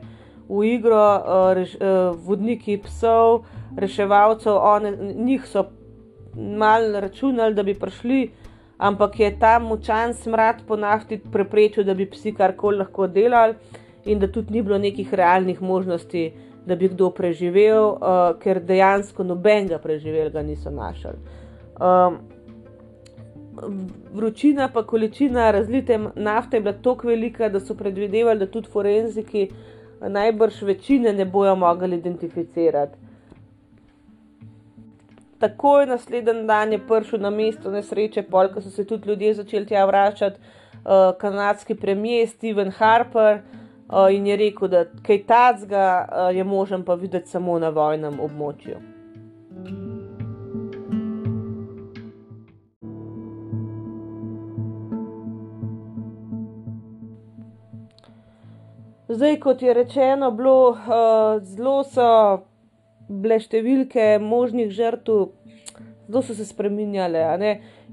v 0.47 0.65
igro, 0.77 1.03
uh, 1.03 1.51
reš, 1.59 1.75
uh, 1.81 2.15
vodniki 2.15 2.79
psov, 2.87 3.49
reševalcev, 3.75 4.55
one, 4.55 4.95
njih 5.27 5.43
so 5.51 5.67
mal 6.37 6.93
računali, 7.03 7.55
da 7.55 7.67
bi 7.67 7.75
prišli 7.75 8.21
ampak 8.79 9.21
je 9.21 9.31
ta 9.39 9.59
močan 9.59 10.15
smrad 10.15 10.63
po 10.67 10.77
nafti 10.77 11.19
preprečil, 11.33 11.85
da 11.85 11.95
bi 11.95 12.07
psi 12.11 12.33
karkoli 12.35 12.79
lahko 12.79 13.07
delali, 13.07 13.55
in 14.05 14.19
da 14.19 14.29
tudi 14.29 14.53
ni 14.53 14.63
bilo 14.63 14.79
nekih 14.79 15.15
realnih 15.15 15.63
možnosti, 15.63 16.33
da 16.67 16.77
bi 16.77 16.89
kdo 16.89 17.11
preživel, 17.11 17.91
uh, 17.93 18.37
ker 18.41 18.61
dejansko 18.61 19.25
nobenega 19.25 19.79
preživelega 19.79 20.43
niso 20.43 20.71
našli. 20.71 21.17
Um, 21.81 22.19
vročina, 24.13 24.69
pa 24.69 24.83
količina 24.83 25.51
razlite 25.51 25.99
nafte 26.15 26.57
je 26.57 26.61
bila 26.61 26.75
tako 26.83 27.09
velika, 27.09 27.49
da 27.49 27.61
so 27.61 27.75
predvidevali, 27.75 28.39
da 28.39 28.47
tudi 28.47 28.69
forenziki 28.69 29.49
najbrž 30.01 30.63
večine 30.63 31.13
ne 31.13 31.25
bojo 31.25 31.55
mogli 31.57 31.97
identificirati 31.97 33.04
takoj 35.45 35.87
naslednji 35.87 36.47
dan 36.47 36.73
je 36.73 36.79
prišel 36.89 37.21
na 37.21 37.31
mesto 37.31 37.71
nesreče, 37.71 38.23
polk 38.23 38.57
so 38.63 38.71
se 38.71 38.87
tudi 38.87 39.09
ljudje 39.09 39.35
začeli 39.35 39.67
tja 39.67 39.85
vračati, 39.85 40.41
uh, 40.41 41.13
kanadski 41.21 41.75
premijer 41.75 42.29
Steven 42.29 42.71
Harper 42.71 43.39
uh, 43.39 44.09
in 44.11 44.27
je 44.27 44.37
rekel, 44.37 44.69
da 44.69 44.85
kaj 45.07 45.23
tacga 45.27 45.85
uh, 46.09 46.37
je 46.37 46.45
možen 46.45 46.85
pa 46.85 46.95
videti 46.95 47.29
samo 47.29 47.59
na 47.59 47.69
vojnem 47.69 48.21
območju. 48.21 48.81
Zdaj, 59.09 59.37
kot 59.41 59.63
je 59.63 59.75
rečeno, 59.75 60.31
bilo, 60.31 60.71
uh, 60.71 61.43
zelo 61.43 61.83
so 61.85 62.09
bile 63.09 63.39
številke 63.41 64.19
možnih 64.23 64.71
žrtev, 64.73 65.29
zelo 66.09 66.23
so 66.23 66.35
se 66.37 66.45
spremenjale, 66.45 67.23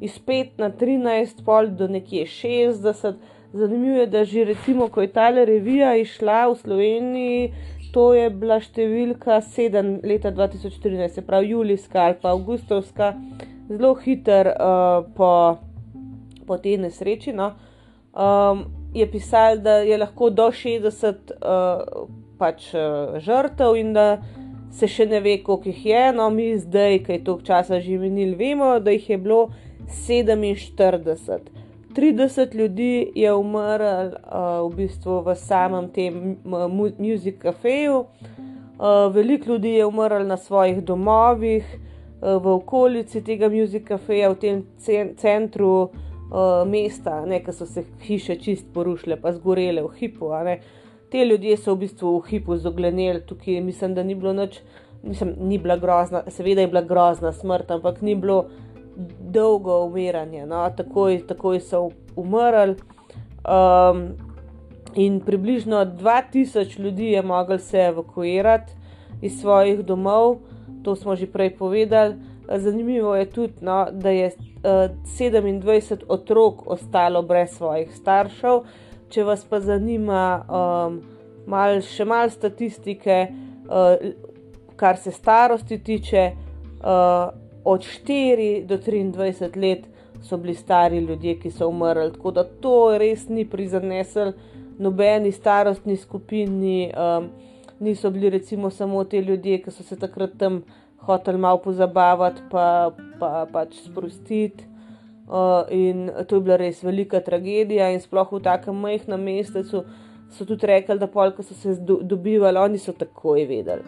iz 0.01 0.17
5 0.19 0.57
na 0.61 0.71
13, 0.71 1.43
pol 1.45 1.71
do 1.77 1.87
nekje 1.87 2.25
60. 2.25 3.15
Zanimivo 3.53 3.97
je, 3.99 4.07
da 4.07 4.23
že 4.23 4.45
recimo, 4.47 4.87
ko 4.87 5.01
je 5.01 5.11
ta 5.11 5.29
revija 5.29 5.95
išla 5.99 6.47
v 6.47 6.55
Sloveniji, 6.55 7.53
to 7.91 8.13
je 8.15 8.29
bila 8.31 8.61
številka 8.63 9.41
7 9.43 9.99
leta 10.07 10.31
2014, 10.31 11.11
se 11.11 11.21
pravi 11.21 11.51
Julijska 11.51 12.05
ali 12.05 12.15
pa 12.21 12.31
Augustovska, 12.31 13.11
zelo 13.67 13.93
hiter 13.99 14.53
uh, 14.55 15.03
po, 15.15 15.59
po 16.47 16.57
tej 16.57 16.79
nesreči. 16.85 17.35
No. 17.35 17.51
Um, 18.15 18.65
je 18.95 19.07
pisal, 19.11 19.59
da 19.59 19.81
je 19.83 19.97
lahko 19.99 20.29
do 20.31 20.47
60 20.51 21.35
uh, 21.35 22.07
pač, 22.39 22.71
uh, 22.75 23.19
žrtev 23.19 23.75
in 23.79 23.91
da 23.95 24.07
se 24.71 24.87
še 24.87 25.05
ne 25.05 25.19
ve, 25.19 25.37
koliko 25.43 25.69
jih 25.69 25.85
je, 25.85 26.03
no 26.13 26.29
mi 26.29 26.51
zdaj, 26.57 27.01
ki 27.05 27.17
je 27.17 27.23
toliko 27.23 27.47
časa 27.47 27.79
že 27.83 27.97
minil, 27.99 28.35
vemo, 28.39 28.79
da 28.79 28.91
jih 28.95 29.09
je 29.09 29.17
bilo 29.17 29.41
47. 30.07 31.51
30 31.91 32.55
ljudi 32.55 33.11
je 33.15 33.33
umrlo 33.33 33.91
uh, 34.07 34.71
v 34.71 34.75
bistvu 34.75 35.21
v 35.25 35.35
samem 35.35 35.89
tem 35.91 36.37
muziku 36.99 37.39
kafeju, 37.49 37.97
uh, 37.99 39.11
veliko 39.13 39.51
ljudi 39.51 39.75
je 39.75 39.85
umrlo 39.85 40.23
na 40.23 40.37
svojih 40.37 40.79
domovih, 40.83 41.65
uh, 42.21 42.39
v 42.43 42.55
okolici 42.55 43.23
tega 43.23 43.49
muziku 43.49 43.97
kafeja, 43.97 44.31
v 44.31 44.39
tem 44.39 44.63
centru 45.19 45.91
uh, 46.31 46.63
mesta, 46.67 47.25
nekaj 47.25 47.53
so 47.53 47.65
se 47.65 47.83
hiše 48.07 48.39
čist 48.39 48.71
porušile, 48.73 49.19
pa 49.19 49.35
zgorele 49.35 49.83
v 49.83 49.91
hipu 49.99 50.31
te 51.11 51.25
ljudje 51.25 51.57
so 51.57 51.75
v 51.75 51.83
bistvu 51.85 52.17
v 52.19 52.27
hipu 52.29 52.57
zoglenili, 52.57 53.21
tukaj 53.27 53.61
mislim, 53.61 53.95
da 53.95 54.03
ni 54.03 54.15
bilo 54.15 54.33
noč, 54.33 54.59
mislim, 55.03 55.35
ni 55.39 55.57
bila 55.57 55.75
grozna, 55.77 56.23
seveda 56.27 56.61
je 56.61 56.67
bila 56.67 56.81
grozna 56.81 57.31
smrt, 57.31 57.71
ampak 57.71 58.01
ni 58.01 58.15
bilo 58.15 58.45
dolgo 59.19 59.83
umiranja, 59.85 60.45
no? 60.45 60.63
takoj, 60.77 61.21
takoj 61.27 61.59
so 61.59 61.89
umrli. 62.15 62.75
Um, 63.41 64.03
in 64.95 65.19
približno 65.25 65.85
2000 65.85 66.79
ljudi 66.79 67.11
je 67.11 67.21
moglo 67.21 67.57
se 67.57 67.77
evakuirati 67.77 68.73
iz 69.21 69.41
svojih 69.41 69.79
domov, 69.85 70.37
to 70.83 70.95
smo 70.95 71.15
že 71.15 71.27
prej 71.27 71.55
povedali. 71.57 72.15
Zanimivo 72.57 73.15
je 73.15 73.25
tudi, 73.29 73.53
no, 73.61 73.87
da 73.91 74.09
je 74.09 74.27
uh, 74.27 74.91
27 75.19 76.03
otrok 76.07 76.67
ostalo 76.67 77.21
brez 77.21 77.49
svojih 77.49 77.95
staršev, 77.95 78.61
če 79.11 79.25
vas 79.27 79.43
pa 79.47 79.59
zanima 79.59 80.23
um, 80.47 80.99
mal, 81.49 81.81
še 81.83 82.05
malo 82.07 82.31
statistike, 82.31 83.17
uh, 83.67 83.95
kar 84.79 84.97
se 84.97 85.13
starosti 85.13 85.77
tiče, 85.83 86.25
uh, 86.81 87.29
od 87.63 87.85
4 87.85 88.65
do 88.65 88.77
23 88.81 89.57
let 89.61 89.85
so 90.23 90.37
bili 90.37 90.55
stari 90.55 90.99
ljudje, 90.99 91.35
ki 91.39 91.51
so 91.51 91.67
umrli. 91.69 92.11
Tako 92.13 92.31
da 92.31 92.43
to 92.43 92.97
res 92.97 93.27
ni 93.29 93.45
prizanesel 93.45 94.33
nobeni 94.81 95.31
starostni 95.31 95.97
skupini, 95.97 96.91
um, 96.97 97.29
niso 97.79 98.09
bili 98.09 98.29
recimo 98.29 98.69
samo 98.69 99.03
te 99.03 99.21
ljudje, 99.21 99.61
ki 99.61 99.71
so 99.71 99.83
se 99.83 99.99
takrat 99.99 100.37
tam 100.37 100.61
hoteli 101.05 101.37
malo 101.37 101.61
pozabavati, 101.61 102.41
pa, 102.51 102.91
pa 103.19 103.45
pač 103.51 103.77
sprostiti. 103.85 104.70
Uh, 105.31 105.63
in 105.69 106.11
to 106.27 106.35
je 106.35 106.41
bila 106.41 106.57
res 106.59 106.81
velika 106.83 107.21
tragedija, 107.23 107.85
in 107.95 108.01
sploh 108.03 108.27
v 108.33 108.41
takem 108.43 108.75
majhnem 108.75 109.21
mestu 109.23 109.61
so 109.63 110.45
tudi 110.45 110.67
rekli, 110.67 110.97
da 110.99 111.07
polk 111.07 111.37
so 111.39 111.55
se 111.55 111.77
do, 111.79 112.01
dobivali, 112.03 112.59
oni 112.59 112.77
so 112.77 112.91
takoj 112.91 113.45
vedeli, 113.47 113.85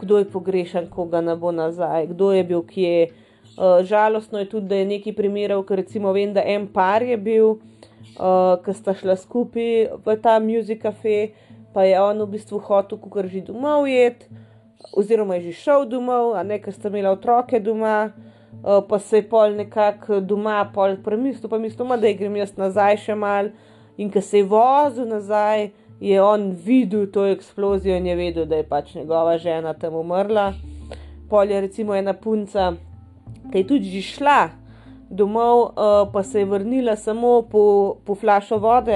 kdo 0.00 0.18
je 0.18 0.24
pogrešan, 0.32 0.86
koga 0.88 1.20
ne 1.20 1.34
bo 1.36 1.52
nazaj, 1.52 2.06
kdo 2.14 2.30
je 2.32 2.44
bil 2.44 2.62
kje. 2.64 3.10
Uh, 3.58 3.84
žalostno 3.84 4.40
je 4.40 4.48
tudi, 4.48 4.68
da 4.70 4.78
je 4.80 4.86
nekaj 4.88 5.12
primerov, 5.12 5.66
ker 5.68 5.76
recimo 5.82 6.12
vem, 6.16 6.32
da 6.32 6.40
en 6.40 6.64
par 6.72 7.04
je 7.04 7.20
bil, 7.20 7.58
uh, 8.16 8.56
ki 8.64 8.72
sta 8.72 8.94
šla 8.96 9.18
skupaj 9.20 9.90
v 10.06 10.16
ta 10.24 10.38
muzik 10.40 10.86
cafe, 10.86 11.34
pa 11.76 11.84
je 11.84 12.00
on 12.00 12.24
v 12.24 12.30
bistvu 12.38 12.62
hotel, 12.64 12.96
kar 13.12 13.28
že 13.28 13.44
domov 13.44 13.84
je, 13.92 14.14
oziroma 14.96 15.36
je 15.36 15.50
že 15.50 15.60
šel 15.60 15.84
domov, 15.84 16.32
a 16.32 16.46
ne, 16.48 16.62
ker 16.64 16.72
sta 16.72 16.88
imela 16.88 17.12
otroke 17.12 17.60
doma. 17.60 18.08
uh, 18.08 18.27
pa 18.62 18.98
se 18.98 19.16
je 19.16 19.28
pol 19.28 19.54
nekako 19.56 20.20
doma, 20.20 20.70
pol 20.74 20.96
premislil, 21.04 21.50
pa 21.50 21.58
mislil, 21.58 21.96
da 21.96 22.12
grem 22.12 22.36
jaz 22.36 22.56
nazaj 22.56 22.96
še 23.06 23.14
mal. 23.14 23.50
In 23.98 24.10
ko 24.10 24.20
se 24.20 24.38
je 24.38 24.46
vozil 24.46 25.08
nazaj, 25.10 25.70
je 26.00 26.22
on 26.22 26.50
videl 26.64 27.06
to 27.10 27.26
eksplozijo 27.26 27.96
in 27.96 28.06
je 28.06 28.16
vedel, 28.16 28.46
da 28.46 28.56
je 28.56 28.68
pač 28.68 28.94
njegova 28.94 29.38
žena 29.38 29.74
tam 29.74 29.94
umrla. 29.94 30.52
Pol 31.30 31.50
je 31.50 31.60
recimo 31.60 31.94
ena 31.94 32.12
punca, 32.12 32.72
ki 33.52 33.58
je 33.58 33.66
tudi 33.66 33.90
že 33.90 34.02
šla 34.14 34.38
domov, 35.10 35.60
uh, 35.62 36.12
pa 36.12 36.22
se 36.22 36.38
je 36.38 36.44
vrnila 36.44 36.96
samo 36.96 37.42
po, 37.42 37.96
po 38.04 38.14
flašo 38.14 38.58
vode, 38.58 38.94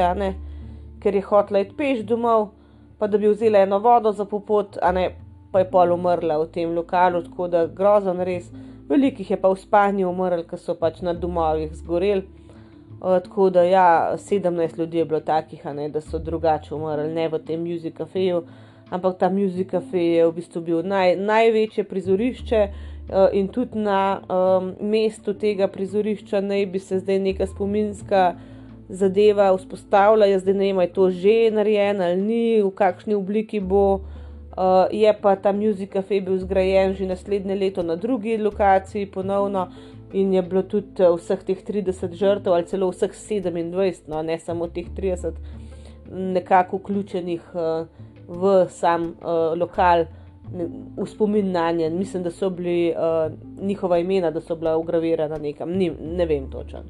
ker 1.01 1.14
je 1.14 1.22
hotela 1.22 1.61
iti 1.61 1.75
peš 1.77 2.05
domov, 2.07 2.51
pa 2.98 3.07
da 3.07 3.18
bi 3.18 3.29
vzela 3.29 3.59
eno 3.59 3.79
vodo 3.79 4.12
za 4.12 4.25
popot, 4.25 4.79
a 4.83 4.92
ne 4.92 5.11
pa 5.53 5.61
je 5.61 5.70
pol 5.70 5.92
umrla 5.92 6.38
v 6.38 6.46
tem 6.53 6.75
lokalu, 6.75 7.22
tako 7.22 7.48
da 7.48 7.66
grozen 7.66 8.20
res. 8.20 8.51
Velikih 8.93 9.31
je 9.31 9.41
pa 9.41 9.49
v 9.49 9.57
spanju 9.57 10.11
umrl, 10.11 10.45
ker 10.45 10.61
so 10.61 10.75
pač 10.77 11.01
na 11.01 11.15
domovih 11.17 11.73
zgoreli. 11.81 12.27
Uh, 13.01 13.17
tako 13.25 13.49
da, 13.51 13.63
ja, 13.65 14.15
17 14.21 14.79
ljudi 14.79 14.99
je 15.01 15.05
bilo 15.05 15.21
takih, 15.21 15.65
ne, 15.75 15.89
da 15.89 16.01
so 16.01 16.19
drugače 16.19 16.75
umrli, 16.75 17.09
ne 17.15 17.29
v 17.29 17.41
tem 17.43 17.65
Music 17.65 17.97
Cafeju, 17.97 18.45
ampak 18.91 19.19
ta 19.19 19.31
Music 19.33 19.71
Cafe 19.71 20.05
je 20.05 20.27
v 20.29 20.35
bistvu 20.37 20.61
bil 20.63 20.83
naj, 20.87 21.17
največje 21.17 21.85
prizorišče 21.89 22.61
uh, 22.69 23.33
in 23.33 23.49
tudi 23.49 23.81
na 23.81 24.21
um, 24.29 24.75
mestu 24.81 25.35
tega 25.35 25.67
prizorišča 25.73 26.45
naj 26.45 26.67
bi 26.67 26.79
se 26.79 27.01
zdaj 27.01 27.19
neka 27.19 27.47
spominska 27.47 28.35
zadeva 28.89 29.51
vzpostavila. 29.57 30.29
Jaz 30.29 30.45
zdaj 30.45 30.55
ne 30.55 30.69
vem, 30.69 30.81
je 30.85 30.93
to 30.93 31.11
že 31.11 31.37
narejeno 31.51 32.05
ali 32.05 32.21
ni, 32.21 32.63
v 32.63 32.71
kakšni 32.71 33.17
obliki 33.17 33.61
bo. 33.61 34.03
Uh, 34.57 34.85
je 34.91 35.12
pa 35.23 35.37
ta 35.37 35.53
Music 35.53 35.93
Cafe 35.93 36.21
bil 36.21 36.38
zgrajen 36.38 36.93
že 36.95 37.07
naslednje 37.07 37.55
leto 37.55 37.83
na 37.83 37.97
drugi 37.97 38.37
lokaciji, 38.37 39.07
ponovno 39.07 39.69
in 40.12 40.33
je 40.35 40.43
bilo 40.43 40.62
tudi 40.62 41.03
eh, 41.03 41.09
vseh 41.09 41.43
teh 41.43 41.65
30 41.65 42.12
žrtev, 42.12 42.53
ali 42.53 42.67
celo 42.67 42.91
vseh 42.91 43.12
27, 43.12 44.09
no, 44.09 44.23
ne 44.23 44.38
samo 44.38 44.69
teh 44.69 44.87
30, 44.97 45.33
nekako 46.11 46.77
vključenih 46.77 47.55
uh, 47.55 47.87
v 48.29 48.67
sam 48.69 49.15
uh, 49.25 49.57
lokal, 49.57 50.05
v 50.97 51.07
spomin 51.07 51.49
na 51.53 51.71
nje. 51.73 51.91
Mislim, 51.91 52.23
da 52.23 52.31
so 52.31 52.51
bili 52.51 52.93
uh, 52.93 53.33
njihova 53.65 53.99
imena, 53.99 54.31
da 54.31 54.41
so 54.41 54.57
bila 54.57 54.77
ugravirana 54.77 55.38
nekam, 55.38 55.71
Ni, 55.71 55.91
ne 56.01 56.27
vem 56.27 56.51
točno. 56.51 56.83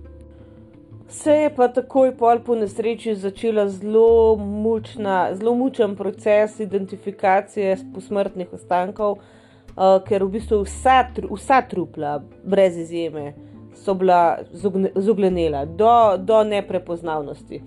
Se 1.13 1.33
je 1.33 1.55
pa 1.55 1.69
takoj 1.69 2.15
po 2.17 2.55
nesreči 2.55 3.15
začela 3.15 3.67
zelo, 3.69 4.37
mučna, 4.37 5.35
zelo 5.35 5.55
mučen 5.55 5.97
proces 5.97 6.61
identifikacije 6.61 7.77
posmrtnih 7.95 8.53
ostankov, 8.53 9.19
uh, 9.19 9.99
ker 10.09 10.25
v 10.25 10.31
bistvu 10.39 10.63
vsa, 10.65 11.03
vsa 11.31 11.61
trupla, 11.69 12.15
brez 12.45 12.79
izjeme, 12.81 13.35
so 13.77 13.95
bila 13.95 14.39
zuglenela 14.97 15.67
do, 15.67 16.17
do 16.17 16.45
neprepoznavnosti. 16.45 17.61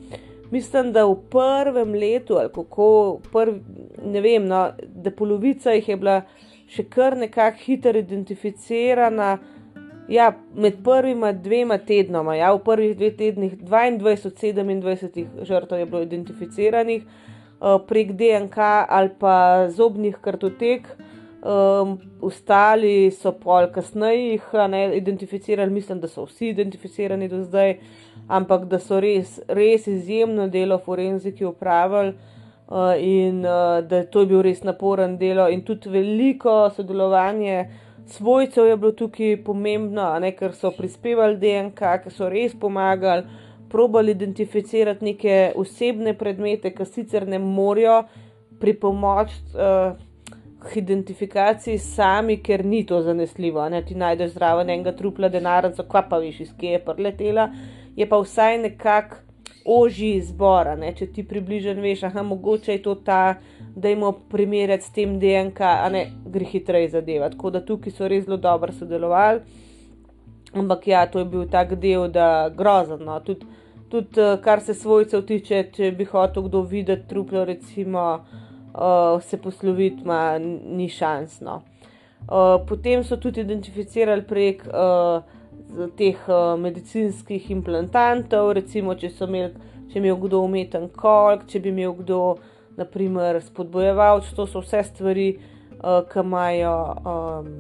Mislim, 0.51 0.89
da 0.91 1.05
v 1.05 1.15
prvem 1.29 1.93
letu, 1.93 2.39
ali 2.41 2.49
kako, 2.49 3.19
prv, 3.31 3.60
ne 4.05 4.21
vem, 4.25 4.47
no, 4.49 4.71
da 4.89 5.12
polovica 5.12 5.77
jih 5.77 5.89
je 5.89 5.97
bila 6.01 6.21
še 6.65 6.89
kar 6.89 7.17
nekako 7.17 7.62
hitro 7.62 7.93
identificirana. 7.99 9.38
Ja, 10.07 10.33
med 10.53 10.83
prvima 10.83 11.31
dvema 11.31 11.77
tednoma, 11.77 12.35
ja, 12.35 12.51
v 12.53 12.59
prvih 12.63 12.97
dveh 12.97 13.15
tednih, 13.17 13.57
22 13.57 14.27
od 14.27 14.33
27 14.37 15.25
žrtev 15.43 15.79
je 15.79 15.85
bilo 15.85 16.01
identificiranih 16.01 17.03
uh, 17.03 17.81
prek 17.87 18.11
DNK 18.13 18.57
ali 18.89 19.09
pa 19.19 19.65
zobnih 19.69 20.17
kartotek, 20.21 20.87
Um, 21.45 21.99
ostali 22.25 23.11
so 23.13 23.29
pol 23.37 23.67
kasneje 23.69 24.31
jih 24.31 24.45
ne, 24.69 24.79
identificirali, 24.97 25.69
mislim, 25.69 25.99
da 26.01 26.07
so 26.07 26.23
vsi 26.25 26.47
identificirani 26.49 27.27
do 27.29 27.43
zdaj, 27.43 27.75
ampak 28.27 28.63
da 28.65 28.79
so 28.81 28.97
res, 28.99 29.35
res 29.47 29.85
izjemno 29.87 30.47
delo 30.49 30.79
forenziki 30.81 31.45
upravili 31.45 32.15
uh, 32.15 32.95
in 32.97 33.45
uh, 33.45 33.77
da 33.85 34.01
to 34.09 34.23
je 34.23 34.31
bil 34.31 34.41
res 34.41 34.63
naporen 34.65 35.19
delo 35.21 35.45
in 35.49 35.61
tudi 35.61 35.93
veliko 35.93 36.71
sodelovanje 36.73 37.67
svojcev 38.05 38.67
je 38.67 38.77
bilo 38.77 38.91
tukaj 38.91 39.37
pomembno, 39.43 40.07
ne, 40.19 40.31
ker 40.35 40.53
so 40.55 40.71
prispevali 40.71 41.37
DNK, 41.41 41.91
ker 42.03 42.13
so 42.13 42.29
res 42.29 42.55
pomagali, 42.59 43.25
probali 43.69 44.11
identificirati 44.11 45.05
neke 45.05 45.37
osebne 45.55 46.13
predmete, 46.17 46.71
ki 46.75 46.85
sicer 46.85 47.27
ne 47.27 47.39
morejo 47.39 48.03
pripomoči. 48.59 49.41
Uh, 49.55 50.03
identifikaciji 50.75 51.77
sami, 51.77 52.37
ker 52.43 52.65
ni 52.65 52.85
to 52.85 53.01
zanesljivo. 53.01 53.69
Ne? 53.69 53.83
Ti 53.85 53.95
najdeš 53.95 54.31
zraven 54.33 54.69
enega 54.69 54.95
trupla 54.97 55.29
denarca, 55.29 55.83
kva 55.83 56.01
pa 56.09 56.17
veš, 56.17 56.39
iz 56.41 56.53
kje 56.57 56.71
je 56.77 56.83
preletela, 56.85 57.49
je 57.95 58.09
pa 58.09 58.17
vsaj 58.17 58.57
nekako 58.63 59.21
oži 59.65 60.15
izbor. 60.15 60.71
Če 60.97 61.07
ti 61.13 61.25
približen 61.27 61.81
veš, 61.81 62.05
aha, 62.09 62.23
mogoče 62.23 62.77
je 62.77 62.81
to 62.81 62.95
ta, 62.95 63.35
da 63.75 63.89
jim 63.89 64.03
primerjati 64.29 64.83
s 64.83 64.91
tem 64.91 65.19
DNK, 65.19 65.61
a 65.61 65.89
ne 65.89 66.05
gre 66.25 66.45
hitreje 66.45 66.89
zadevati. 66.89 67.35
Tako 67.35 67.49
da 67.49 67.65
tukaj 67.65 67.91
so 67.91 68.07
res 68.07 68.25
zelo 68.25 68.38
dobro 68.38 68.73
sodelovali. 68.73 69.41
Ampak 70.55 70.88
ja, 70.88 71.05
to 71.11 71.19
je 71.19 71.25
bil 71.25 71.47
tak 71.51 71.75
del, 71.75 72.07
da 72.07 72.49
grozen. 72.49 73.03
No? 73.03 73.19
Tudi, 73.19 73.45
tudi 73.91 74.21
eh, 74.21 74.38
kar 74.41 74.61
se 74.63 74.73
svojcev 74.73 75.25
tiče, 75.27 75.63
če 75.75 75.91
bi 75.91 76.07
hotel 76.07 76.47
kdo 76.47 76.61
videti 76.61 77.07
truplo, 77.09 77.43
recimo 77.45 78.05
uh, 78.15 79.21
se 79.21 79.38
posloviti, 79.38 80.03
ima 80.03 80.38
ni 80.39 80.89
šansno. 80.89 81.61
Uh, 82.25 82.65
potem 82.67 83.03
so 83.03 83.17
tudi 83.17 83.41
identificirali 83.41 84.23
prek 84.23 84.63
uh, 84.67 85.21
teh 85.97 86.23
uh, 86.27 86.55
medicinskih 86.59 87.51
implantantov, 87.51 88.53
recimo, 88.55 88.95
če, 88.95 89.11
imeli, 89.27 89.51
če 89.91 89.99
je 89.99 90.01
imel 90.01 90.17
kdo 90.23 90.41
umeten 90.47 90.88
kolk, 90.95 91.45
če 91.51 91.59
bi 91.59 91.73
imel 91.75 91.93
kdo, 91.99 92.21
naprimer, 92.77 93.41
spodbojevalc, 93.41 94.29
to 94.35 94.45
so 94.47 94.61
vse 94.63 94.83
stvari, 94.83 95.27
uh, 95.79 96.03
ki 96.11 96.21
imajo 96.21 96.75
um, 96.95 97.51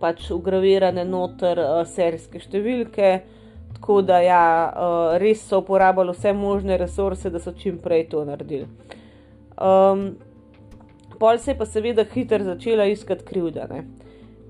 pač 0.00 0.30
ugravirane 0.34 1.04
noter 1.08 1.60
uh, 1.62 1.80
serijske 1.88 2.42
številke. 2.42 3.10
Tako 3.76 4.00
da, 4.08 4.20
ja, 4.24 4.44
uh, 4.72 5.16
res 5.20 5.42
so 5.46 5.60
uporabljali 5.60 6.14
vse 6.16 6.32
možne 6.32 6.78
resurse, 6.80 7.30
da 7.30 7.42
so 7.42 7.52
čim 7.52 7.78
prej 7.82 8.08
to 8.12 8.24
naredili. 8.24 8.68
Um, 9.56 10.08
pol 11.20 11.38
se 11.38 11.52
je 11.52 11.58
pa 11.58 11.66
seveda 11.68 12.04
hitro 12.14 12.44
začela 12.44 12.84
iskati 12.88 13.24
krivda. 13.24 13.68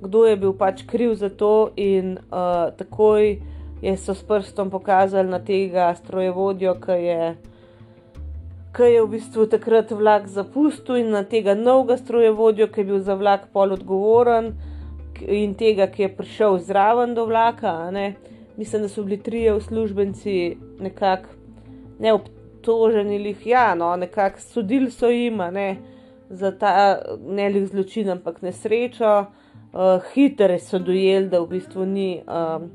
Kdo 0.01 0.25
je 0.27 0.37
bil 0.37 0.53
pač 0.59 0.83
kriv 0.87 1.15
za 1.15 1.29
to, 1.29 1.71
in 1.77 2.19
uh, 2.31 2.71
takoj 2.79 3.37
je 3.83 3.97
so 3.97 4.15
s 4.15 4.23
prstom 4.23 4.71
pokazali 4.71 5.29
na 5.29 5.39
tega 5.39 5.95
strojevodjo, 5.95 6.75
ki 6.81 6.99
je, 7.03 7.37
ki 8.77 8.93
je 8.93 9.03
v 9.03 9.11
bistvu 9.17 9.47
takrat 9.49 9.91
vlak 9.91 10.29
zapustil, 10.29 11.01
in 11.01 11.11
na 11.15 11.25
tega 11.25 11.55
novega 11.57 11.97
strojevodjo, 11.97 12.69
ki 12.69 12.81
je 12.81 12.89
bil 12.93 13.01
za 13.01 13.17
vlak 13.17 13.49
pol 13.53 13.73
odgovoren, 13.73 14.53
in 15.25 15.55
tega, 15.57 15.89
ki 15.89 16.03
je 16.03 16.15
prišel 16.17 16.59
zraven 16.61 17.15
do 17.17 17.25
vlaka. 17.25 17.91
Mislim, 18.57 18.83
da 18.83 18.89
so 18.89 19.03
bili 19.03 19.17
trije 19.23 19.55
uslužbenci 19.55 20.57
nekako 20.81 21.33
neobtoženi 21.99 22.37
obtoženi, 22.67 23.37
ja, 23.45 23.75
no, 23.75 23.97
nekako 23.97 24.41
sodili 24.41 24.91
so 24.91 25.09
jim 25.09 25.37
ne, 25.37 25.77
za 26.31 26.51
ta 26.59 26.99
ne 27.27 27.49
le 27.49 27.67
zločin, 27.67 28.11
ampak 28.11 28.43
nesrečo. 28.43 29.27
Uh, 29.73 30.03
Hitro 30.15 30.59
so 30.59 30.79
dojeli, 30.79 31.29
da 31.29 31.41
v 31.41 31.47
bistvu 31.47 31.85
ni, 31.87 32.23
um, 32.27 32.71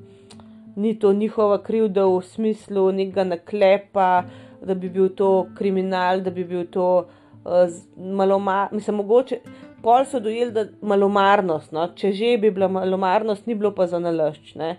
ni 0.76 1.00
to 1.00 1.14
njihova 1.14 1.58
krivda 1.64 2.06
v 2.06 2.22
smislu 2.22 2.92
nekega 2.92 3.24
naklepa, 3.24 4.24
da 4.62 4.76
bi 4.76 4.90
bil 4.90 5.10
to 5.16 5.48
kriminal, 5.58 6.22
da 6.22 6.32
bi 6.32 6.44
bil 6.44 6.66
to 6.72 6.88
uh, 7.06 7.52
malomarnost. 7.98 8.74
Mislim, 8.74 8.96
mogoče 9.02 9.40
pol 9.84 10.06
so 10.06 10.20
dojeli, 10.20 10.52
da 10.52 10.66
malomarnost, 10.82 11.72
no, 11.72 11.88
če 11.96 12.12
že 12.12 12.36
bi 12.42 12.52
bila 12.52 12.68
malomarnost, 12.68 13.48
ni 13.48 13.56
bilo 13.56 13.74
pa 13.76 13.88
za 13.88 14.00
nalašč. 14.00 14.56
Uh, 14.56 14.76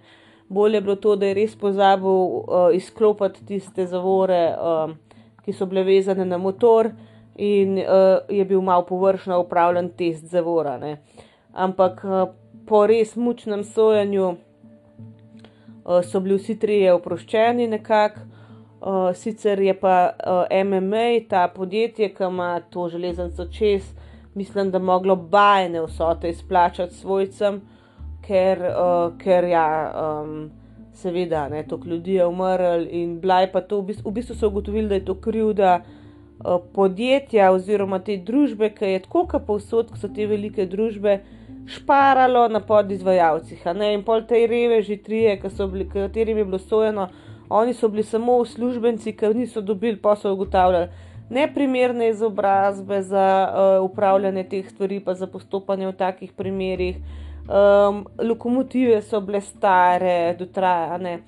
bolje 0.53 0.77
je 0.77 0.81
bilo 0.81 0.97
to, 0.97 1.17
da 1.17 1.27
je 1.27 1.35
res 1.35 1.57
pozabil 1.57 2.11
uh, 2.11 2.69
izklopiti 2.75 3.47
tiste 3.47 3.87
zavore, 3.87 4.43
uh, 4.55 4.93
ki 5.45 5.53
so 5.53 5.67
bile 5.67 5.83
vezane 5.85 6.25
na 6.29 6.39
motor, 6.39 6.93
in 7.37 7.79
uh, 7.79 8.21
je 8.29 8.45
bil 8.45 8.61
malo 8.61 8.85
površno 8.87 9.41
upravljen 9.41 9.89
test 9.97 10.25
zavora. 10.25 10.79
Ne. 10.79 10.97
Ampak 11.53 12.05
uh, 12.05 12.29
po 12.67 12.87
res 12.87 13.17
mučnem 13.17 13.65
sojenju 13.65 14.29
uh, 14.29 14.37
so 16.05 16.21
bili 16.21 16.37
vsi 16.37 16.59
trije 16.59 16.93
oproščeni 16.93 17.69
nekako. 17.69 18.29
Uh, 18.83 19.15
sicer 19.15 19.61
je 19.61 19.75
pa 19.79 20.11
uh, 20.11 20.65
MMA, 20.65 21.29
ta 21.29 21.49
podjetje, 21.49 22.09
ki 22.15 22.25
ima 22.25 22.61
to 22.61 22.89
železnico 22.89 23.45
čez, 23.47 23.93
mislim, 24.35 24.71
da 24.71 24.79
moglo 24.79 25.17
bajne 25.17 25.85
vsote 25.87 26.31
izplačati 26.31 26.95
svojcem, 26.95 27.61
ker, 28.27 28.59
uh, 28.59 29.13
ker 29.19 29.45
ja, 29.45 29.69
um, 29.95 30.51
seveda, 30.95 31.49
ne, 31.49 31.63
toliko 31.63 31.89
ljudi 31.89 32.15
je 32.15 32.27
umrl 32.27 32.89
in 32.91 33.21
blaj 33.21 33.53
pa 33.53 33.61
to, 33.61 33.81
v 33.81 33.93
bistvu, 33.93 34.11
v 34.11 34.15
bistvu 34.19 34.35
so 34.35 34.51
ugotovili, 34.51 34.89
da 34.89 34.99
je 34.99 35.05
to 35.05 35.15
krivda 35.15 35.79
uh, 35.79 36.59
podjetja 36.75 37.53
oziroma 37.53 38.03
te 38.03 38.17
družbe, 38.17 38.75
ki 38.75 38.97
je 38.97 39.07
tako, 39.07 39.29
kot 39.31 39.47
povsod, 39.47 39.95
ko 39.95 40.03
so 40.03 40.11
te 40.11 40.27
velike 40.27 40.67
družbe, 40.67 41.21
šparalo 41.71 42.49
na 42.49 42.61
podizvajalcih. 42.67 43.63
In 43.95 44.03
pol 44.03 44.27
te 44.27 44.43
reveži, 44.47 44.97
trije, 44.97 45.39
katerim 45.93 46.39
je 46.39 46.45
bilo 46.45 46.59
sojeno, 46.59 47.09
oni 47.49 47.75
so 47.75 47.89
bili 47.89 48.03
samo 48.03 48.37
uslužbenci, 48.37 49.17
ki 49.17 49.35
niso 49.35 49.61
dobili 49.61 49.97
posel 49.97 50.33
ugotavljati. 50.33 50.93
Neprimerne 51.31 52.09
izobrazbe 52.09 53.03
za 53.03 53.27
uh, 53.49 53.91
upravljanje 53.91 54.45
teh 54.45 54.71
stvari, 54.71 55.01
pa 55.01 55.15
za 55.15 55.27
postopanje 55.27 55.87
v 55.87 55.93
takih 55.93 56.33
primerih, 56.33 56.97
um, 57.49 58.05
lokomotive 58.19 59.03
so 59.03 59.21
bile 59.21 59.41
stare, 59.41 60.35
dotrajane. 60.39 61.19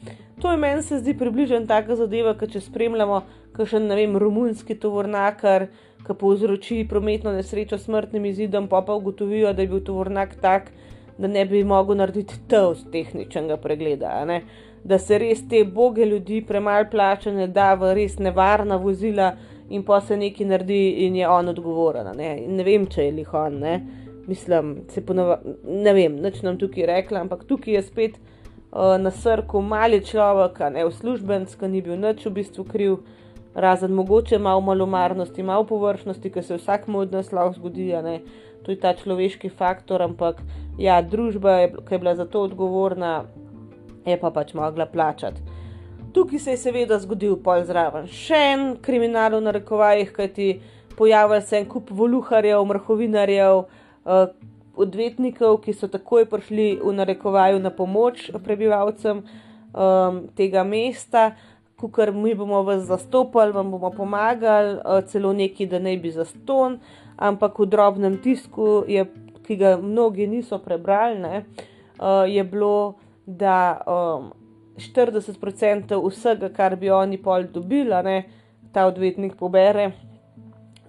To 0.41 0.51
je 0.51 0.57
meni 0.57 0.83
se 0.83 0.99
zdi 0.99 1.15
približno 1.19 1.67
taka 1.67 1.97
zadeva, 1.97 2.35
kot 2.35 2.53
če 2.53 2.61
spremljamo, 2.61 3.23
kaj 3.57 3.71
še 3.71 3.81
ne 3.81 3.97
vem, 3.97 4.17
romunski 4.19 4.75
tovornakar, 4.81 5.69
ki 6.05 6.17
povzroči 6.21 6.83
prometno 6.89 7.33
nesrečo 7.33 7.79
s 7.79 7.87
smrtnim 7.87 8.27
izidom, 8.29 8.69
pa 8.69 8.83
pa 8.83 8.97
ugotovijo, 8.99 9.53
da 9.53 9.63
je 9.63 9.71
bil 9.71 9.81
tovornak 9.81 10.35
tak, 10.43 10.69
da 11.19 11.31
ne 11.31 11.47
bi 11.47 11.63
mogel 11.65 11.97
narediti 11.97 12.41
tov 12.51 12.75
z 12.75 12.91
tehničnega 12.93 13.57
pregleda. 13.63 14.19
Da 14.85 14.99
se 14.99 15.19
res 15.19 15.41
te 15.49 15.65
boge 15.65 16.05
ljudi 16.05 16.43
premalo 16.45 16.87
plačane, 16.91 17.47
da 17.49 17.73
v 17.75 17.95
res 17.97 18.19
nevarna 18.19 18.77
vozila 18.77 19.33
in 19.71 19.83
pa 19.83 20.01
se 20.01 20.17
nekaj 20.17 20.47
naredi 20.47 21.07
in 21.07 21.17
je 21.17 21.29
on 21.29 21.49
odgovoren. 21.49 22.13
Ne? 22.17 22.35
ne 22.47 22.65
vem, 22.65 22.87
če 22.87 23.09
je 23.09 23.17
lihon, 23.19 23.59
ne. 23.61 23.75
Mislim, 24.27 24.77
se 24.89 25.01
ponova, 25.05 25.39
ne 25.65 25.93
vem, 25.93 26.17
nič 26.21 26.41
nam 26.45 26.59
tukaj 26.61 26.87
rekla, 26.89 27.25
ampak 27.25 27.45
tukaj 27.49 27.75
je 27.75 27.83
spet 27.85 28.15
uh, 28.17 28.97
na 29.01 29.11
srku 29.13 29.61
mali 29.61 30.01
človek, 30.05 30.63
ne 30.73 30.87
uslužbenc, 30.89 31.53
ki 31.61 31.69
ni 31.69 31.83
bil 31.85 31.99
nič 32.01 32.25
v 32.25 32.37
bistvu 32.41 32.65
kriv 32.69 33.03
razen 33.55 33.93
mogoče 33.93 34.39
malo 34.39 34.61
malomarnosti, 34.61 35.43
malo 35.43 35.65
površnosti, 35.65 36.31
ki 36.31 36.43
se 36.43 36.57
vsakmu 36.57 36.99
od 36.99 37.13
nas 37.13 37.33
lahko 37.33 37.53
zgodi, 37.59 37.93
to 38.65 38.73
je 38.73 38.81
ta 38.81 38.95
človeški 38.95 39.49
faktor, 39.49 40.03
ampak 40.03 40.41
ja, 40.79 41.03
družba, 41.03 41.69
ki 41.69 41.95
je 41.95 41.99
bila 41.99 42.17
za 42.17 42.25
to 42.25 42.43
odgovorna, 42.43 43.25
je 44.07 44.17
pa 44.21 44.31
pač 44.31 44.55
mogla 44.55 44.87
plačati. 44.87 45.41
Tukaj 46.15 46.39
se 46.39 46.51
je 46.51 46.57
seveda 46.57 46.99
zgodil 47.03 47.37
pol 47.43 47.65
zraven 47.67 48.07
še 48.07 48.41
en 48.55 48.67
kriminal 48.83 49.35
v 49.39 49.45
narekovajih, 49.49 50.13
kajti 50.15 50.49
pojavil 50.99 51.43
se 51.43 51.59
en 51.59 51.67
kup 51.67 51.91
voluharjev, 51.91 52.63
mrhovinarjev, 52.71 53.65
uh, 54.05 54.27
odvetnikov, 54.77 55.59
ki 55.65 55.75
so 55.75 55.89
takoj 55.91 56.27
prišli 56.31 56.79
v 56.83 56.93
narekovaju 56.95 57.59
na 57.63 57.71
pomoč 57.71 58.29
prebivalcem 58.43 59.23
um, 59.23 60.23
tega 60.35 60.63
mesta 60.67 61.33
kar 61.93 62.13
mi 62.13 62.35
bomo 62.35 62.63
vas 62.63 62.83
zastopali, 62.83 63.53
vam 63.53 63.71
bomo 63.71 63.91
pomagali, 63.91 64.79
eh, 64.79 65.03
celo 65.07 65.33
neki, 65.33 65.67
da 65.67 65.79
ne 65.79 65.97
bi 65.97 66.11
zaston, 66.11 66.79
ampak 67.17 67.59
v 67.59 67.67
drobnem 67.67 68.19
tisku, 68.23 68.85
je, 68.89 69.07
ki 69.47 69.57
ga 69.57 69.77
mnogi 69.77 70.27
niso 70.27 70.59
prebrali, 70.59 71.19
ne, 71.19 71.45
eh, 72.01 72.29
je 72.29 72.45
bilo, 72.45 72.95
da 73.27 73.81
um, 73.87 74.33
40% 74.77 76.01
vsega, 76.09 76.49
kar 76.49 76.77
bi 76.77 76.91
oni 76.91 77.19
pol 77.23 77.47
dobili, 77.53 78.03
ne, 78.05 78.25
ta 78.73 78.87
odvetnik 78.87 79.37
pobere, 79.39 79.91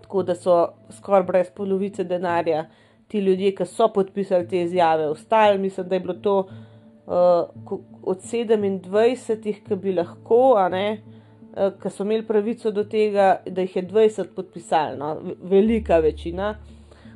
tako 0.02 0.24
da 0.24 0.36
so 0.36 0.56
skoraj 0.92 1.24
brez 1.24 1.52
polovice 1.56 2.04
denarja 2.04 2.66
ti 3.08 3.20
ljudje, 3.20 3.56
ki 3.56 3.66
so 3.66 3.88
podpisali 3.94 4.48
te 4.48 4.62
izjave, 4.62 5.08
ostali, 5.10 5.58
mislim, 5.58 5.88
da 5.88 5.96
je 5.96 6.00
bilo 6.00 6.14
to 6.14 6.40
uh, 6.40 7.80
od 8.04 8.22
27, 8.22 9.54
ki 9.68 9.76
bi 9.76 9.94
lahko, 9.94 10.40
uh, 10.56 11.70
ki 11.82 11.90
so 11.90 12.04
imeli 12.04 12.26
pravico 12.28 12.72
do 12.72 12.84
tega, 12.84 13.42
da 13.46 13.62
jih 13.62 13.76
je 13.76 13.88
20 13.88 14.34
podpisali, 14.36 14.98
no, 14.98 15.18
velika 15.42 16.00
večina. 16.00 16.56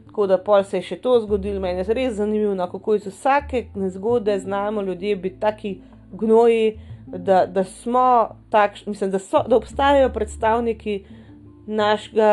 Tako 0.09 0.27
da 0.27 0.37
pol 0.41 0.63
se 0.63 0.77
je 0.77 0.81
še 0.81 0.97
to 1.03 1.19
zgodilo, 1.21 1.61
meni 1.61 1.83
je 1.83 1.93
res 1.93 2.15
zanimivo, 2.17 2.55
no, 2.57 2.65
kako 2.71 2.95
iz 2.97 3.05
vsake 3.07 3.67
nezgode 3.75 4.39
znamo 4.39 4.81
ljudje 4.81 5.15
biti 5.15 5.39
taki 5.39 5.75
gnoji, 6.11 6.79
da, 7.07 7.45
da 7.45 7.63
smo 7.63 8.05
takšni, 8.49 8.93
mislim, 8.93 9.11
da, 9.11 9.19
so, 9.19 9.43
da 9.47 9.57
obstajajo 9.57 10.09
predstavniki 10.13 11.03
našega, 11.65 12.31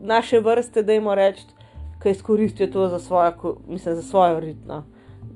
naše 0.00 0.40
vrste, 0.40 0.82
da 0.82 0.96
jim 0.96 1.08
rečemo, 1.12 1.58
ki 2.02 2.10
izkoristijo 2.16 2.72
to 2.72 2.88
za 2.88 2.98
svojo, 2.98 3.56
mislim, 3.68 3.94
za 3.94 4.02
svojo 4.02 4.40
ritmo 4.40 4.84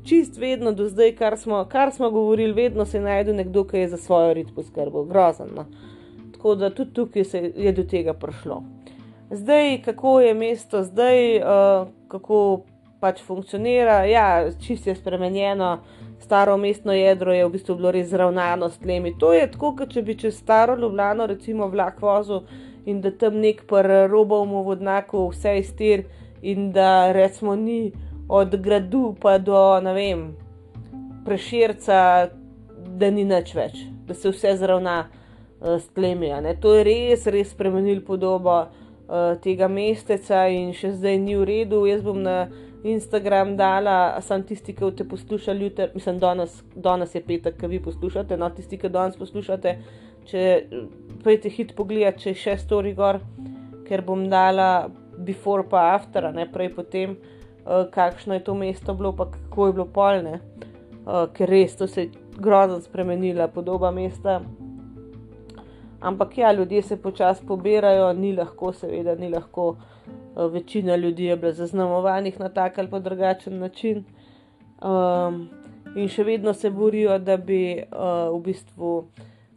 čist 0.05 0.37
vedno 0.37 0.73
do 0.73 0.89
zdaj, 0.89 1.17
kar 1.17 1.39
smo, 1.39 1.65
kar 1.65 1.93
smo 1.93 2.11
govorili, 2.11 2.53
vedno 2.53 2.85
se 2.85 3.01
najde 3.01 3.33
nekdo, 3.33 3.65
ki 3.65 3.77
je 3.77 3.89
za 3.89 3.97
svojo 3.97 4.35
rit 4.35 4.49
poskrbel, 4.55 5.05
grozno. 5.05 5.47
No. 5.57 5.65
Tako 6.33 6.55
da 6.55 6.71
tudi 6.71 6.93
tukaj 6.93 7.25
se 7.25 7.53
je 7.57 7.73
do 7.73 7.83
tega 7.83 8.13
prišlo. 8.13 8.63
Zdaj, 9.31 9.83
kako 9.83 10.21
je 10.21 10.35
mesto 10.35 10.83
zdaj, 10.83 11.37
uh, 11.37 11.89
kako 12.09 12.65
pač 13.01 13.23
funkcionira, 13.23 14.05
ja, 14.05 14.51
čist 14.61 14.87
je 14.87 14.95
spremenjeno. 14.97 15.79
Staro 16.21 16.57
mestno 16.57 16.93
jedro 16.93 17.35
je 17.35 17.45
v 17.45 17.51
bistvu 17.53 17.77
bilo 17.77 17.91
res 17.93 18.09
zravnano 18.09 18.71
s 18.73 18.79
tlemi. 18.81 19.13
To 19.21 19.33
je 19.37 19.45
tako, 19.51 19.75
kot 19.77 19.93
če 19.93 20.03
bi 20.03 20.17
čez 20.17 20.39
staro 20.39 20.77
Ljubljano, 20.81 21.27
recimo, 21.29 21.69
vlak 21.69 22.01
vozil 22.01 22.47
in 22.89 23.01
da 23.05 23.11
tam 23.11 23.37
nek 23.41 23.65
prerobov 23.69 24.49
vodnako 24.65 25.29
vse 25.33 25.59
iztir 25.59 26.05
in 26.43 26.71
da 26.73 27.13
recimo 27.13 27.57
ni 27.57 27.93
od 28.29 28.57
gradu 28.61 29.15
pa 29.21 29.39
do, 29.39 29.81
ne 29.81 29.93
vem, 29.95 30.25
preširca, 31.25 32.29
da 32.97 33.11
ni 33.11 33.25
nič 33.25 33.55
več, 33.57 33.85
da 34.09 34.15
se 34.15 34.33
vse 34.33 34.57
zravna 34.61 34.97
uh, 35.05 35.77
s 35.77 35.89
tlemi. 35.97 36.33
To 36.61 36.75
je 36.77 36.85
res, 36.85 37.27
res 37.27 37.53
spremenil 37.53 38.01
podobo 38.05 38.67
uh, 39.09 39.35
tega 39.43 39.69
mesteca 39.69 40.47
in 40.53 40.73
še 40.77 40.95
zdaj 40.97 41.19
ni 41.23 41.37
v 41.39 41.49
redu. 41.51 41.85
Jaz 41.89 42.03
bom 42.05 42.23
na 42.23 42.47
Instagram 42.85 43.55
dala, 43.57 44.21
sem 44.21 44.43
tisti, 44.45 44.75
ki 44.77 44.91
te 44.97 45.07
poslušali, 45.09 45.69
jutri, 45.69 45.89
mislim, 45.95 46.19
danes, 46.21 46.59
danes 46.77 47.15
je 47.15 47.23
petek, 47.25 47.57
ki 47.61 47.71
vi 47.73 47.81
poslušate, 47.85 48.37
no 48.37 48.51
tisti, 48.53 48.79
ki 48.81 48.93
danes 48.93 49.17
poslušate. 49.17 49.79
Če 50.29 50.43
pojete 51.25 51.53
hit 51.53 51.73
pogled, 51.77 52.21
če 52.21 52.33
je 52.33 52.41
še 52.43 52.59
stori 52.61 52.93
gor, 52.97 53.21
ker 53.89 54.05
bom 54.05 54.29
dala 54.29 54.91
before 55.17 55.65
pa 55.69 55.95
after, 55.95 56.29
ne 56.33 56.45
prej 56.51 56.73
potem. 56.77 57.17
Eh, 57.65 57.87
kakšno 57.91 58.35
je 58.35 58.45
to 58.45 58.55
mesto 58.55 58.95
bilo, 58.95 59.13
pa 59.17 59.31
kako 59.31 59.67
je 59.67 59.73
bilo 59.73 59.87
polne, 59.87 60.41
uh, 61.07 61.25
ker 61.33 61.49
res 61.49 61.77
to 61.77 61.87
se 61.87 62.03
je 62.03 62.11
grozno 62.37 62.81
spremenila 62.81 63.49
podoba 63.49 63.91
mesta. 63.91 64.43
Ampak 66.05 66.39
ja, 66.39 66.53
ljudje 66.53 66.83
se 66.83 66.97
počasi 66.97 67.47
pobirajo, 67.47 68.13
ni 68.13 68.35
lahko, 68.37 68.73
seveda, 68.73 69.15
ni 69.15 69.31
lahko. 69.33 69.69
Uh, 70.37 70.53
večina 70.53 70.97
ljudi 70.97 71.25
je 71.25 71.37
bila 71.37 71.53
zaznamovanih 71.53 72.41
na 72.41 72.49
tak 72.49 72.79
ali 72.79 72.91
pa 72.91 72.99
drugačen 72.99 73.59
način. 73.59 74.05
Um, 74.83 75.49
in 75.97 76.09
še 76.09 76.25
vedno 76.25 76.53
se 76.53 76.71
borijo, 76.71 77.19
da 77.19 77.37
bi 77.37 77.79
uh, 77.79 78.35
v 78.35 78.43
bistvu 78.45 78.93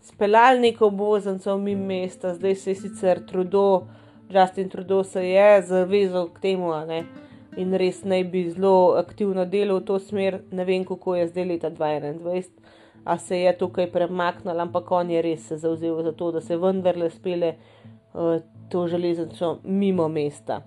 speljali 0.02 0.60
neko 0.60 0.88
obvoznico 0.88 1.58
mimo 1.58 1.86
mesta, 1.86 2.34
zdaj 2.34 2.56
se 2.56 2.72
je 2.72 2.76
sicer 2.76 3.26
trudo, 3.28 3.88
Justin 4.30 4.70
Trudeau 4.70 5.04
se 5.04 5.30
je 5.30 5.62
zavezal 5.62 6.30
k 6.30 6.40
temu, 6.42 6.72
ne, 6.88 7.04
in 7.58 7.74
res 7.74 8.04
naj 8.04 8.24
bi 8.24 8.46
zelo 8.50 8.96
aktivno 9.00 9.46
delal 9.46 9.82
v 9.82 9.86
to 9.86 10.00
smer. 10.00 10.42
Ne 10.52 10.66
vem, 10.66 10.86
kako 10.86 11.16
je 11.16 11.28
zdaj 11.28 11.46
leta 11.52 11.72
2021, 11.72 12.50
a 13.08 13.17
se 13.17 13.39
je 13.39 13.58
tukaj 13.58 13.88
premaknil, 13.91 14.60
ampak 14.60 14.91
on 14.91 15.10
je 15.12 15.22
res 15.22 15.48
se 15.48 15.58
zauzel 15.58 16.04
za 16.04 16.12
to, 16.12 16.32
da 16.32 16.41
se 16.41 16.58
vendarle 16.58 17.10
spele 17.10 17.54
uh, 18.13 18.41
to 18.70 18.88
železnico 18.88 19.60
mimo 19.63 20.08
mesta. 20.08 20.62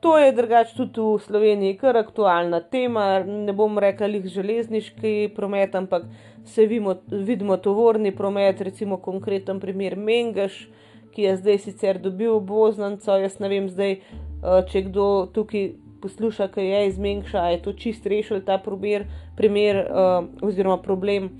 To 0.00 0.18
je 0.18 0.32
drugače 0.32 0.76
tudi 0.76 1.00
v 1.00 1.18
Sloveniji 1.18 1.76
kar 1.78 1.96
aktualna 1.96 2.60
tema. 2.60 3.18
Ne 3.26 3.52
bom 3.52 3.78
rekel 3.82 4.14
jih 4.14 4.28
železniški 4.30 5.32
promet, 5.34 5.74
ampak 5.74 6.04
se 6.44 6.66
vidimo, 6.66 6.94
vidimo 7.10 7.56
tovorni 7.56 8.14
promet, 8.14 8.60
recimo 8.60 8.96
konkreten 9.02 9.60
primer 9.60 9.96
Mengaš, 9.96 10.68
ki 11.14 11.22
je 11.22 11.36
zdaj 11.36 11.58
sicer 11.58 11.98
dobil 11.98 12.30
obvoznico. 12.36 13.18
Jaz 13.18 13.40
ne 13.42 13.50
vem 13.50 13.66
zdaj, 13.68 13.98
eh, 13.98 14.62
če 14.70 14.84
kdo 14.86 15.26
tukaj 15.34 15.72
posluša, 16.02 16.46
kaj 16.54 16.70
je 16.74 16.86
izmenjša, 16.92 17.48
je 17.50 17.62
to 17.62 17.72
čist 17.72 18.06
rešil 18.06 18.40
ta 18.46 18.58
primer, 18.62 19.06
primer 19.36 19.80
uh, 19.82 20.28
oziroma 20.46 20.76
problem 20.82 21.30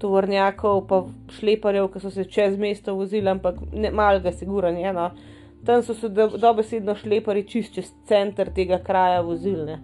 tovornjakov, 0.00 0.84
pa 0.88 1.02
šleparjev, 1.38 1.88
ki 1.92 2.00
so 2.00 2.10
se 2.10 2.24
čez 2.24 2.56
mesto 2.58 2.94
vozili, 2.94 3.28
ampak 3.30 3.60
ne 3.72 3.90
malega, 3.90 4.32
siguran 4.32 4.78
je. 4.78 4.92
No. 4.92 5.10
Tam 5.66 5.82
so 5.82 5.94
se 5.94 6.08
dobesedno 6.08 6.92
do 6.92 6.98
šlepari 6.98 7.44
čist 7.48 7.74
čez 7.74 7.92
center 8.08 8.52
tega 8.54 8.78
kraja 8.84 9.20
vozilne. 9.26 9.80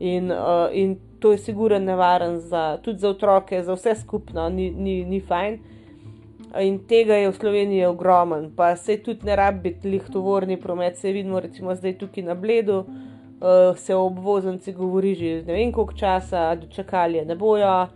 In, 0.00 0.32
uh, 0.32 0.66
in 0.72 0.96
to 1.20 1.32
je 1.32 1.38
siguran 1.38 1.84
nevaren 1.84 2.40
za, 2.40 2.78
tudi 2.82 2.98
za 2.98 3.12
otroke, 3.12 3.62
za 3.62 3.76
vse 3.76 3.94
skupno, 4.00 4.48
ni, 4.48 4.70
ni, 4.70 5.04
ni 5.04 5.20
fajn. 5.20 5.58
In 6.60 6.80
tega 6.88 7.16
je 7.16 7.30
v 7.30 7.36
Sloveniji 7.36 7.86
ogromen, 7.86 8.50
pa 8.56 8.74
se 8.76 8.98
tudi 9.00 9.24
ne 9.24 9.36
rabi 9.36 9.70
biti 9.70 9.88
lihtovorni 9.88 10.58
promet, 10.60 10.98
se 10.98 11.12
vidimo 11.12 11.40
recimo 11.40 11.74
zdaj 11.74 11.98
tukaj 11.98 12.24
na 12.24 12.34
Bledu 12.34 12.84
uh, 13.42 13.76
se 13.76 13.94
o 13.94 14.06
obvoznici 14.06 14.72
govori 14.72 15.14
že 15.14 15.42
ne 15.46 15.52
vem 15.52 15.72
koliko 15.72 15.92
časa, 15.92 16.54
dočakali 16.54 17.24
ne 17.24 17.36
bojo, 17.36 17.88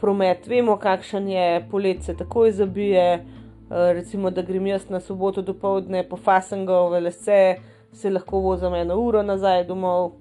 promet 0.00 0.46
vemo, 0.46 0.76
kakšen 0.76 1.28
je, 1.28 1.46
polet 1.70 2.02
se 2.02 2.16
takoj 2.16 2.52
zabije. 2.52 3.24
Uh, 3.64 3.90
recimo, 3.96 4.30
da 4.30 4.42
grem 4.42 4.66
jaz 4.66 4.88
na 4.88 5.00
soboto 5.00 5.42
do 5.42 5.54
povdne 5.54 6.02
po 6.08 6.16
Fasengo, 6.16 6.90
vse 6.90 7.56
se 7.92 8.10
lahko 8.10 8.40
vozim 8.40 8.74
eno 8.74 8.96
uro 9.00 9.22
nazaj 9.22 9.64
domov. 9.64 10.12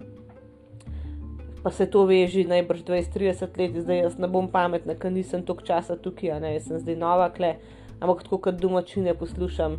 pa 1.64 1.72
se 1.72 1.86
to 1.86 2.04
veži 2.06 2.44
najbrž 2.44 2.82
20-30 2.84 3.58
let, 3.58 3.76
zdaj 3.82 3.98
jaz 3.98 4.18
ne 4.20 4.28
bom 4.28 4.50
pametna, 4.52 4.98
ker 5.00 5.12
nisem 5.12 5.46
toliko 5.48 5.64
časa 5.64 5.96
tukaj, 5.96 6.34
ne, 6.44 6.58
jaz 6.58 6.66
sem 6.68 6.80
zdaj 6.80 6.98
nova 7.00 7.30
kle, 7.32 7.54
ampak 8.02 8.26
tako 8.26 8.38
kot 8.38 8.60
domačine 8.60 9.14
poslušam. 9.16 9.78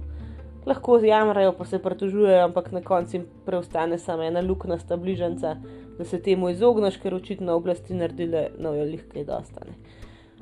Lahko 0.67 0.97
jamrajo, 1.05 1.53
pa 1.53 1.65
se 1.69 1.79
pritožujejo, 1.79 2.45
ampak 2.45 2.71
na 2.73 2.81
koncu 2.81 3.17
jim 3.17 3.27
preostane 3.45 3.99
samo 3.99 4.25
ena 4.25 4.41
luknasta 4.41 4.97
bližnjica, 4.97 5.57
da 5.99 6.05
se 6.05 6.23
temu 6.23 6.51
izogneš, 6.51 6.97
ker 7.03 7.15
očitno 7.15 7.55
oblasti 7.55 7.95
naredile 7.95 8.49
nojo 8.59 8.85
lihke 8.85 9.25
dostane. 9.25 9.77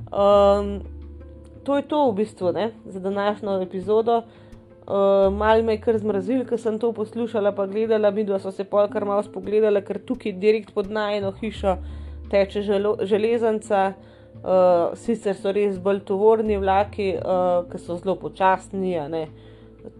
Um, 0.09 0.81
to 1.63 1.77
je 1.77 1.87
to 1.87 2.11
v 2.11 2.15
bistvu 2.15 2.51
ne, 2.51 2.71
za 2.85 2.99
današnjo 2.99 3.61
epizodo. 3.61 4.23
Uh, 4.87 5.33
mal 5.33 5.63
me 5.63 5.73
je 5.73 5.81
kar 5.81 5.97
zmrazil, 5.97 6.43
ker 6.45 6.59
sem 6.59 6.79
to 6.79 6.91
poslušala, 6.93 7.53
pa 7.55 7.65
gledala, 7.65 8.09
videla 8.09 8.39
so 8.39 8.51
se 8.51 8.63
pol 8.63 8.89
kar 8.91 9.05
malo 9.05 9.23
spogledala, 9.23 9.81
ker 9.81 10.01
tukaj 10.03 10.33
direkt 10.33 10.73
pod 10.73 10.91
najno 10.91 11.31
hišo 11.39 11.77
teče 12.31 12.61
želo, 12.61 12.97
železnica. 13.01 13.93
Uh, 14.43 14.91
sicer 14.99 15.37
so 15.39 15.51
res 15.55 15.77
bolj 15.79 16.01
tovorni 16.03 16.57
vlaki, 16.59 17.13
uh, 17.15 17.63
ki 17.69 17.79
so 17.79 17.95
zelo 18.01 18.17
počasni, 18.19 18.97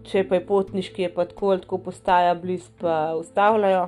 če 0.04 0.24
pa 0.28 0.36
je 0.36 0.42
potniški, 0.44 1.06
je 1.06 1.12
pa 1.14 1.24
tako, 1.30 1.54
tako 1.62 1.78
postaja 1.86 2.34
blizu, 2.34 2.68
pa 2.80 3.14
ustavljajo, 3.16 3.86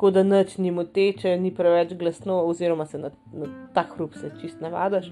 tako 0.00 0.10
da 0.10 0.22
noč 0.22 0.54
ni 0.56 0.70
moteče, 0.70 1.34
ni 1.36 1.50
preveč 1.54 1.90
glasno, 1.92 2.38
oziroma 2.48 2.86
se 2.86 2.98
na, 2.98 3.10
na 3.36 3.46
ta 3.74 3.82
hrup 3.82 4.14
se 4.16 4.30
čist 4.40 4.60
navadaš. 4.60 5.10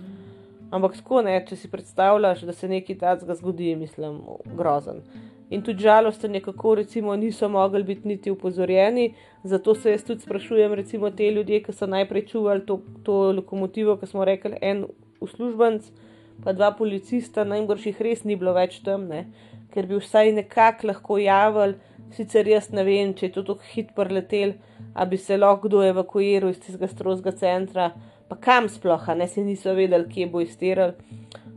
Ampak 0.70 0.95
tako 0.97 1.20
ne, 1.26 1.34
če 1.45 1.57
si 1.61 1.68
predstavljaš, 1.68 2.47
da 2.49 2.55
se 2.57 2.70
nekaj 2.72 2.97
takega 3.03 3.36
zgodi, 3.36 3.74
mislim, 3.76 4.16
grozen. 4.57 5.03
In 5.53 5.61
tudi 5.66 5.84
žalosten 5.84 6.34
je, 6.34 6.41
kako 6.41 6.74
recimo 6.80 7.16
niso 7.16 7.51
mogli 7.53 7.82
biti 7.84 8.09
niti 8.09 8.32
upozorjeni. 8.32 9.11
Zato 9.45 9.74
se 9.74 9.93
jaz 9.93 10.07
tudi 10.09 10.24
sprašujem, 10.24 10.72
recimo 10.80 11.11
te 11.11 11.28
ljudje, 11.36 11.61
ki 11.66 11.76
so 11.76 11.86
najprej 11.86 12.24
čuvali 12.32 12.64
to, 12.64 12.80
to 13.05 13.18
lokomotivo, 13.43 13.99
ki 14.01 14.09
smo 14.09 14.24
rekli, 14.24 14.57
en 14.62 14.86
uslužbenc, 15.20 15.93
pa 16.45 16.57
dva 16.57 16.72
policista, 16.72 17.45
najbrž 17.45 17.91
jih 17.91 18.01
res 18.09 18.24
ni 18.24 18.41
bilo 18.41 18.57
več 18.57 18.80
tam, 18.89 19.05
ne? 19.12 19.26
ker 19.74 19.84
bi 19.84 20.01
vsaj 20.01 20.32
nekako 20.32 20.95
lahko 20.95 21.20
javili. 21.20 21.76
Sicer 22.17 22.49
jaz 22.49 22.71
ne 22.73 22.85
vem, 22.85 23.15
če 23.15 23.27
je 23.29 23.33
to 23.33 23.43
tako 23.51 23.67
hitro 23.73 24.09
letel, 24.11 24.55
da 24.95 25.05
bi 25.05 25.17
se 25.21 25.37
lahko 25.37 25.69
kdo 25.69 25.83
evakuiral 25.85 26.51
iz 26.51 26.61
tistega 26.63 26.89
strozga 26.89 27.33
centra 27.37 27.93
pa 28.29 28.37
kam 28.37 28.69
sploh, 28.69 29.09
ne 29.17 29.27
si 29.27 29.43
niso 29.45 29.75
vedeli, 29.75 30.09
kje 30.13 30.29
bo 30.33 30.43
izteril. 30.45 30.93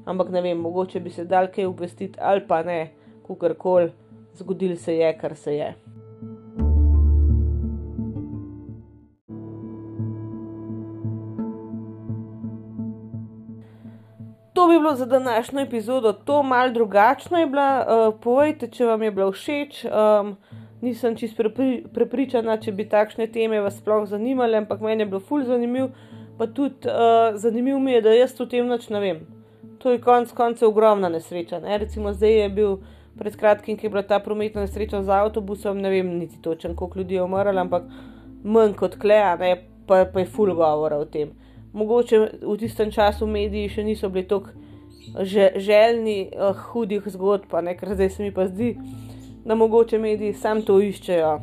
Ampak 0.08 0.32
ne 0.34 0.42
vem, 0.42 0.58
mogoče 0.58 1.00
bi 1.04 1.12
se 1.14 1.28
dal 1.30 1.52
kaj 1.54 1.68
upestiti 1.70 2.20
ali 2.20 2.46
pa 2.48 2.64
ne, 2.64 2.80
kukar 3.28 3.54
koli, 3.60 3.92
zgodil 4.40 4.78
se 4.78 4.96
je, 4.96 5.12
kar 5.20 5.36
se 5.36 5.56
je. 5.56 5.74
Bi 14.72 14.80
bilo 14.80 14.96
za 14.96 15.06
današnjo 15.06 15.62
epizodo, 15.62 16.14
to 16.14 16.44
malo 16.44 16.72
drugačno 16.72 17.38
je 17.38 17.48
bilo. 17.48 17.68
Uh, 17.80 18.14
povejte, 18.24 18.68
če 18.68 18.86
vam 18.86 19.04
je 19.04 19.12
bilo 19.12 19.32
všeč. 19.32 19.84
Um, 19.86 20.36
nisem 20.82 21.16
čist 21.16 21.38
prepri, 21.38 21.84
prepričana, 21.94 22.58
če 22.58 22.72
bi 22.72 22.88
takšne 22.90 23.28
teme 23.32 23.62
vas 23.62 23.78
sploh 23.78 24.08
zanimale, 24.10 24.58
ampak 24.58 24.82
meni 24.82 25.06
je 25.06 25.12
bilo 25.14 25.20
ful 25.20 25.44
zanimivo 25.46 25.92
pa 26.42 26.48
tudi 26.48 26.76
uh, 26.88 27.38
zanimivo 27.38 27.80
mi 27.80 27.92
je, 27.92 28.02
da 28.02 28.10
jaz 28.10 28.40
o 28.42 28.46
tem 28.46 28.66
noč 28.66 28.88
ne 28.90 29.00
vem. 29.00 29.20
To 29.78 29.92
je 29.92 30.00
konec 30.02 30.32
koncev 30.34 30.70
ogromna 30.70 31.10
nesreča. 31.10 31.60
Ne? 31.60 31.78
Recimo 31.78 32.14
zdaj 32.14 32.34
je 32.34 32.48
bil 32.50 32.72
pred 33.20 33.36
kratkim, 33.38 33.78
ki 33.78 33.86
je 33.86 33.92
bila 33.94 34.02
ta 34.02 34.18
prometna 34.20 34.64
nesreča 34.66 35.04
z 35.06 35.14
avtobusom, 35.14 35.78
ne 35.78 35.92
vem 35.94 36.10
niti 36.18 36.42
točen, 36.42 36.74
koliko 36.76 37.00
ljudi 37.00 37.20
je 37.20 37.24
umrlo, 37.24 37.62
ampak 37.62 37.86
manj 38.44 38.74
kot 38.80 38.98
kleja, 38.98 39.36
pa, 39.88 40.06
pa 40.06 40.20
je 40.20 40.26
full 40.26 40.56
govora 40.58 40.98
o 40.98 41.06
tem. 41.06 41.30
Mogoče 41.74 42.20
v 42.42 42.58
tistem 42.60 42.92
času 42.92 43.28
mediji 43.28 43.70
še 43.70 43.84
niso 43.84 44.10
bili 44.10 44.28
tako 44.28 44.52
željni 45.56 46.32
uh, 46.36 46.56
hudih 46.56 47.08
zgodb, 47.08 47.48
ker 47.80 47.94
zdaj 47.96 48.10
se 48.10 48.24
mi 48.24 48.32
pa 48.32 48.48
zdi, 48.48 48.76
da 49.46 49.56
mogoče 49.56 50.00
mediji 50.00 50.34
sam 50.34 50.62
to 50.62 50.82
iščejo. 50.82 51.40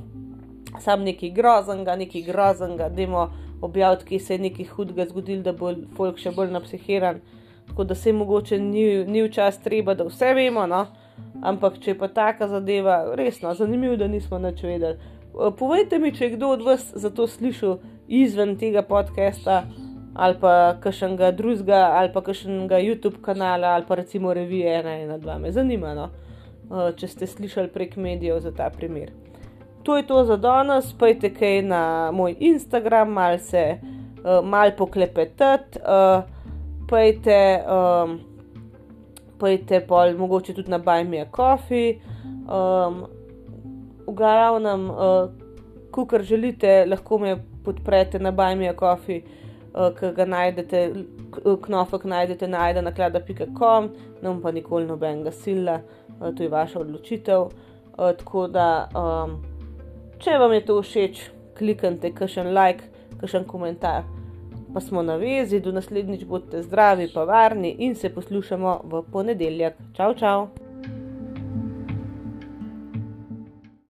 Sam 0.80 1.02
neki 1.02 1.30
groznega, 1.30 1.96
neki 1.96 2.22
groznega, 2.22 2.90
imamo 2.96 3.30
objaviti, 3.60 4.04
ki 4.04 4.18
se 4.18 4.34
je 4.34 4.38
nekaj 4.38 4.64
hudega 4.64 5.06
zgodilo, 5.08 5.42
da 5.42 5.52
bo 5.52 5.72
folk 5.96 6.18
še 6.18 6.30
bolj 6.36 6.52
napsihiran. 6.52 7.20
Tako 7.68 7.84
da 7.84 7.94
se 7.94 8.12
mogoče 8.12 8.58
ni, 8.58 9.04
ni 9.04 9.22
včasih 9.24 9.64
treba, 9.64 9.94
da 9.94 10.06
vse 10.08 10.32
vemo, 10.34 10.66
no? 10.66 10.86
ampak 11.42 11.80
če 11.82 11.90
je 11.90 11.98
pa 11.98 12.08
taka 12.08 12.48
zadeva, 12.48 13.14
resno, 13.16 13.54
zanimivo, 13.54 13.96
da 13.96 14.08
nismo 14.08 14.38
nič 14.38 14.62
vedeli. 14.62 14.96
Povejte 15.58 15.98
mi, 15.98 16.12
če 16.14 16.24
je 16.24 16.30
kdo 16.36 16.54
od 16.56 16.62
vas 16.66 16.88
za 16.94 17.10
to 17.10 17.26
slišal 17.26 17.78
izven 18.08 18.56
tega 18.58 18.82
podcasta 18.82 19.64
ali 20.18 20.34
pa 20.40 20.74
kakšnega 20.82 21.30
drugega 21.38 21.84
ali 22.00 22.12
pa 22.12 22.22
kakšnega 22.26 22.82
YouTube 22.82 23.22
kanala 23.22 23.76
ali 23.78 23.86
pa 23.88 23.94
recimo 24.02 24.34
revije 24.34 24.82
1 24.82 24.98
in 25.04 25.14
2. 25.22 25.38
Me 25.38 25.52
zanima, 25.52 25.94
no? 25.94 26.10
če 26.68 27.08
ste 27.08 27.26
slišali 27.26 27.72
prek 27.72 27.96
medijev 27.96 28.40
za 28.44 28.52
ta 28.52 28.68
primer 28.70 29.14
to 29.88 29.96
je 29.96 30.06
to 30.06 30.24
za 30.24 30.36
danes, 30.36 30.92
pojdi 30.92 31.30
kaj 31.34 31.62
na 31.62 32.10
moj 32.12 32.34
Instagram, 32.38 33.08
malo 33.08 33.38
se 33.38 33.78
uh, 33.80 34.44
mal 34.44 34.70
poklepetati, 34.76 35.78
uh, 35.78 36.22
pojdi 36.88 37.38
um, 37.64 38.18
pol, 39.88 40.12
mogoče 40.18 40.54
tudi 40.54 40.70
na 40.70 40.78
Bajmija 40.78 41.24
Coffee. 41.36 41.94
Um, 42.28 43.06
v 44.06 44.12
glavnem, 44.12 44.90
uh, 44.90 46.06
kar 46.08 46.22
želite, 46.22 46.84
lahko 46.86 47.18
me 47.18 47.38
podprete 47.64 48.18
na 48.18 48.30
Bajmija 48.30 48.74
Coffee. 48.76 49.22
Ki 49.72 50.12
ga 50.16 50.24
najdete, 50.24 50.80
knofek 51.62 52.04
najdete 52.04 52.48
na 52.48 52.70
ne 54.22 54.28
bom 54.28 54.40
pa 54.42 54.50
nikoli 54.50 54.86
nobenega 54.86 55.30
sila, 55.30 55.80
to 56.18 56.42
je 56.42 56.48
vaša 56.48 56.80
odločitev. 56.80 57.48
Tako 57.96 58.46
da 58.48 58.88
um, 58.94 59.42
Če 60.18 60.34
vam 60.34 60.50
je 60.50 60.62
to 60.66 60.74
všeč, 60.82 61.18
kliknite 61.54 62.10
kakšen 62.10 62.48
like, 62.50 62.88
kakšen 63.20 63.44
komentar. 63.46 64.02
Pa 64.74 64.82
smo 64.82 65.04
na 65.06 65.14
vezi, 65.20 65.60
do 65.62 65.70
naslednjič 65.72 66.24
bodite 66.26 66.64
zdravi, 66.66 67.06
pa 67.14 67.22
varni 67.24 67.76
in 67.86 67.94
se 67.94 68.10
poslušamo 68.10 68.80
v 68.90 69.04
ponedeljek. 69.12 69.78
Čau, 69.94 70.16
čau! 70.18 70.67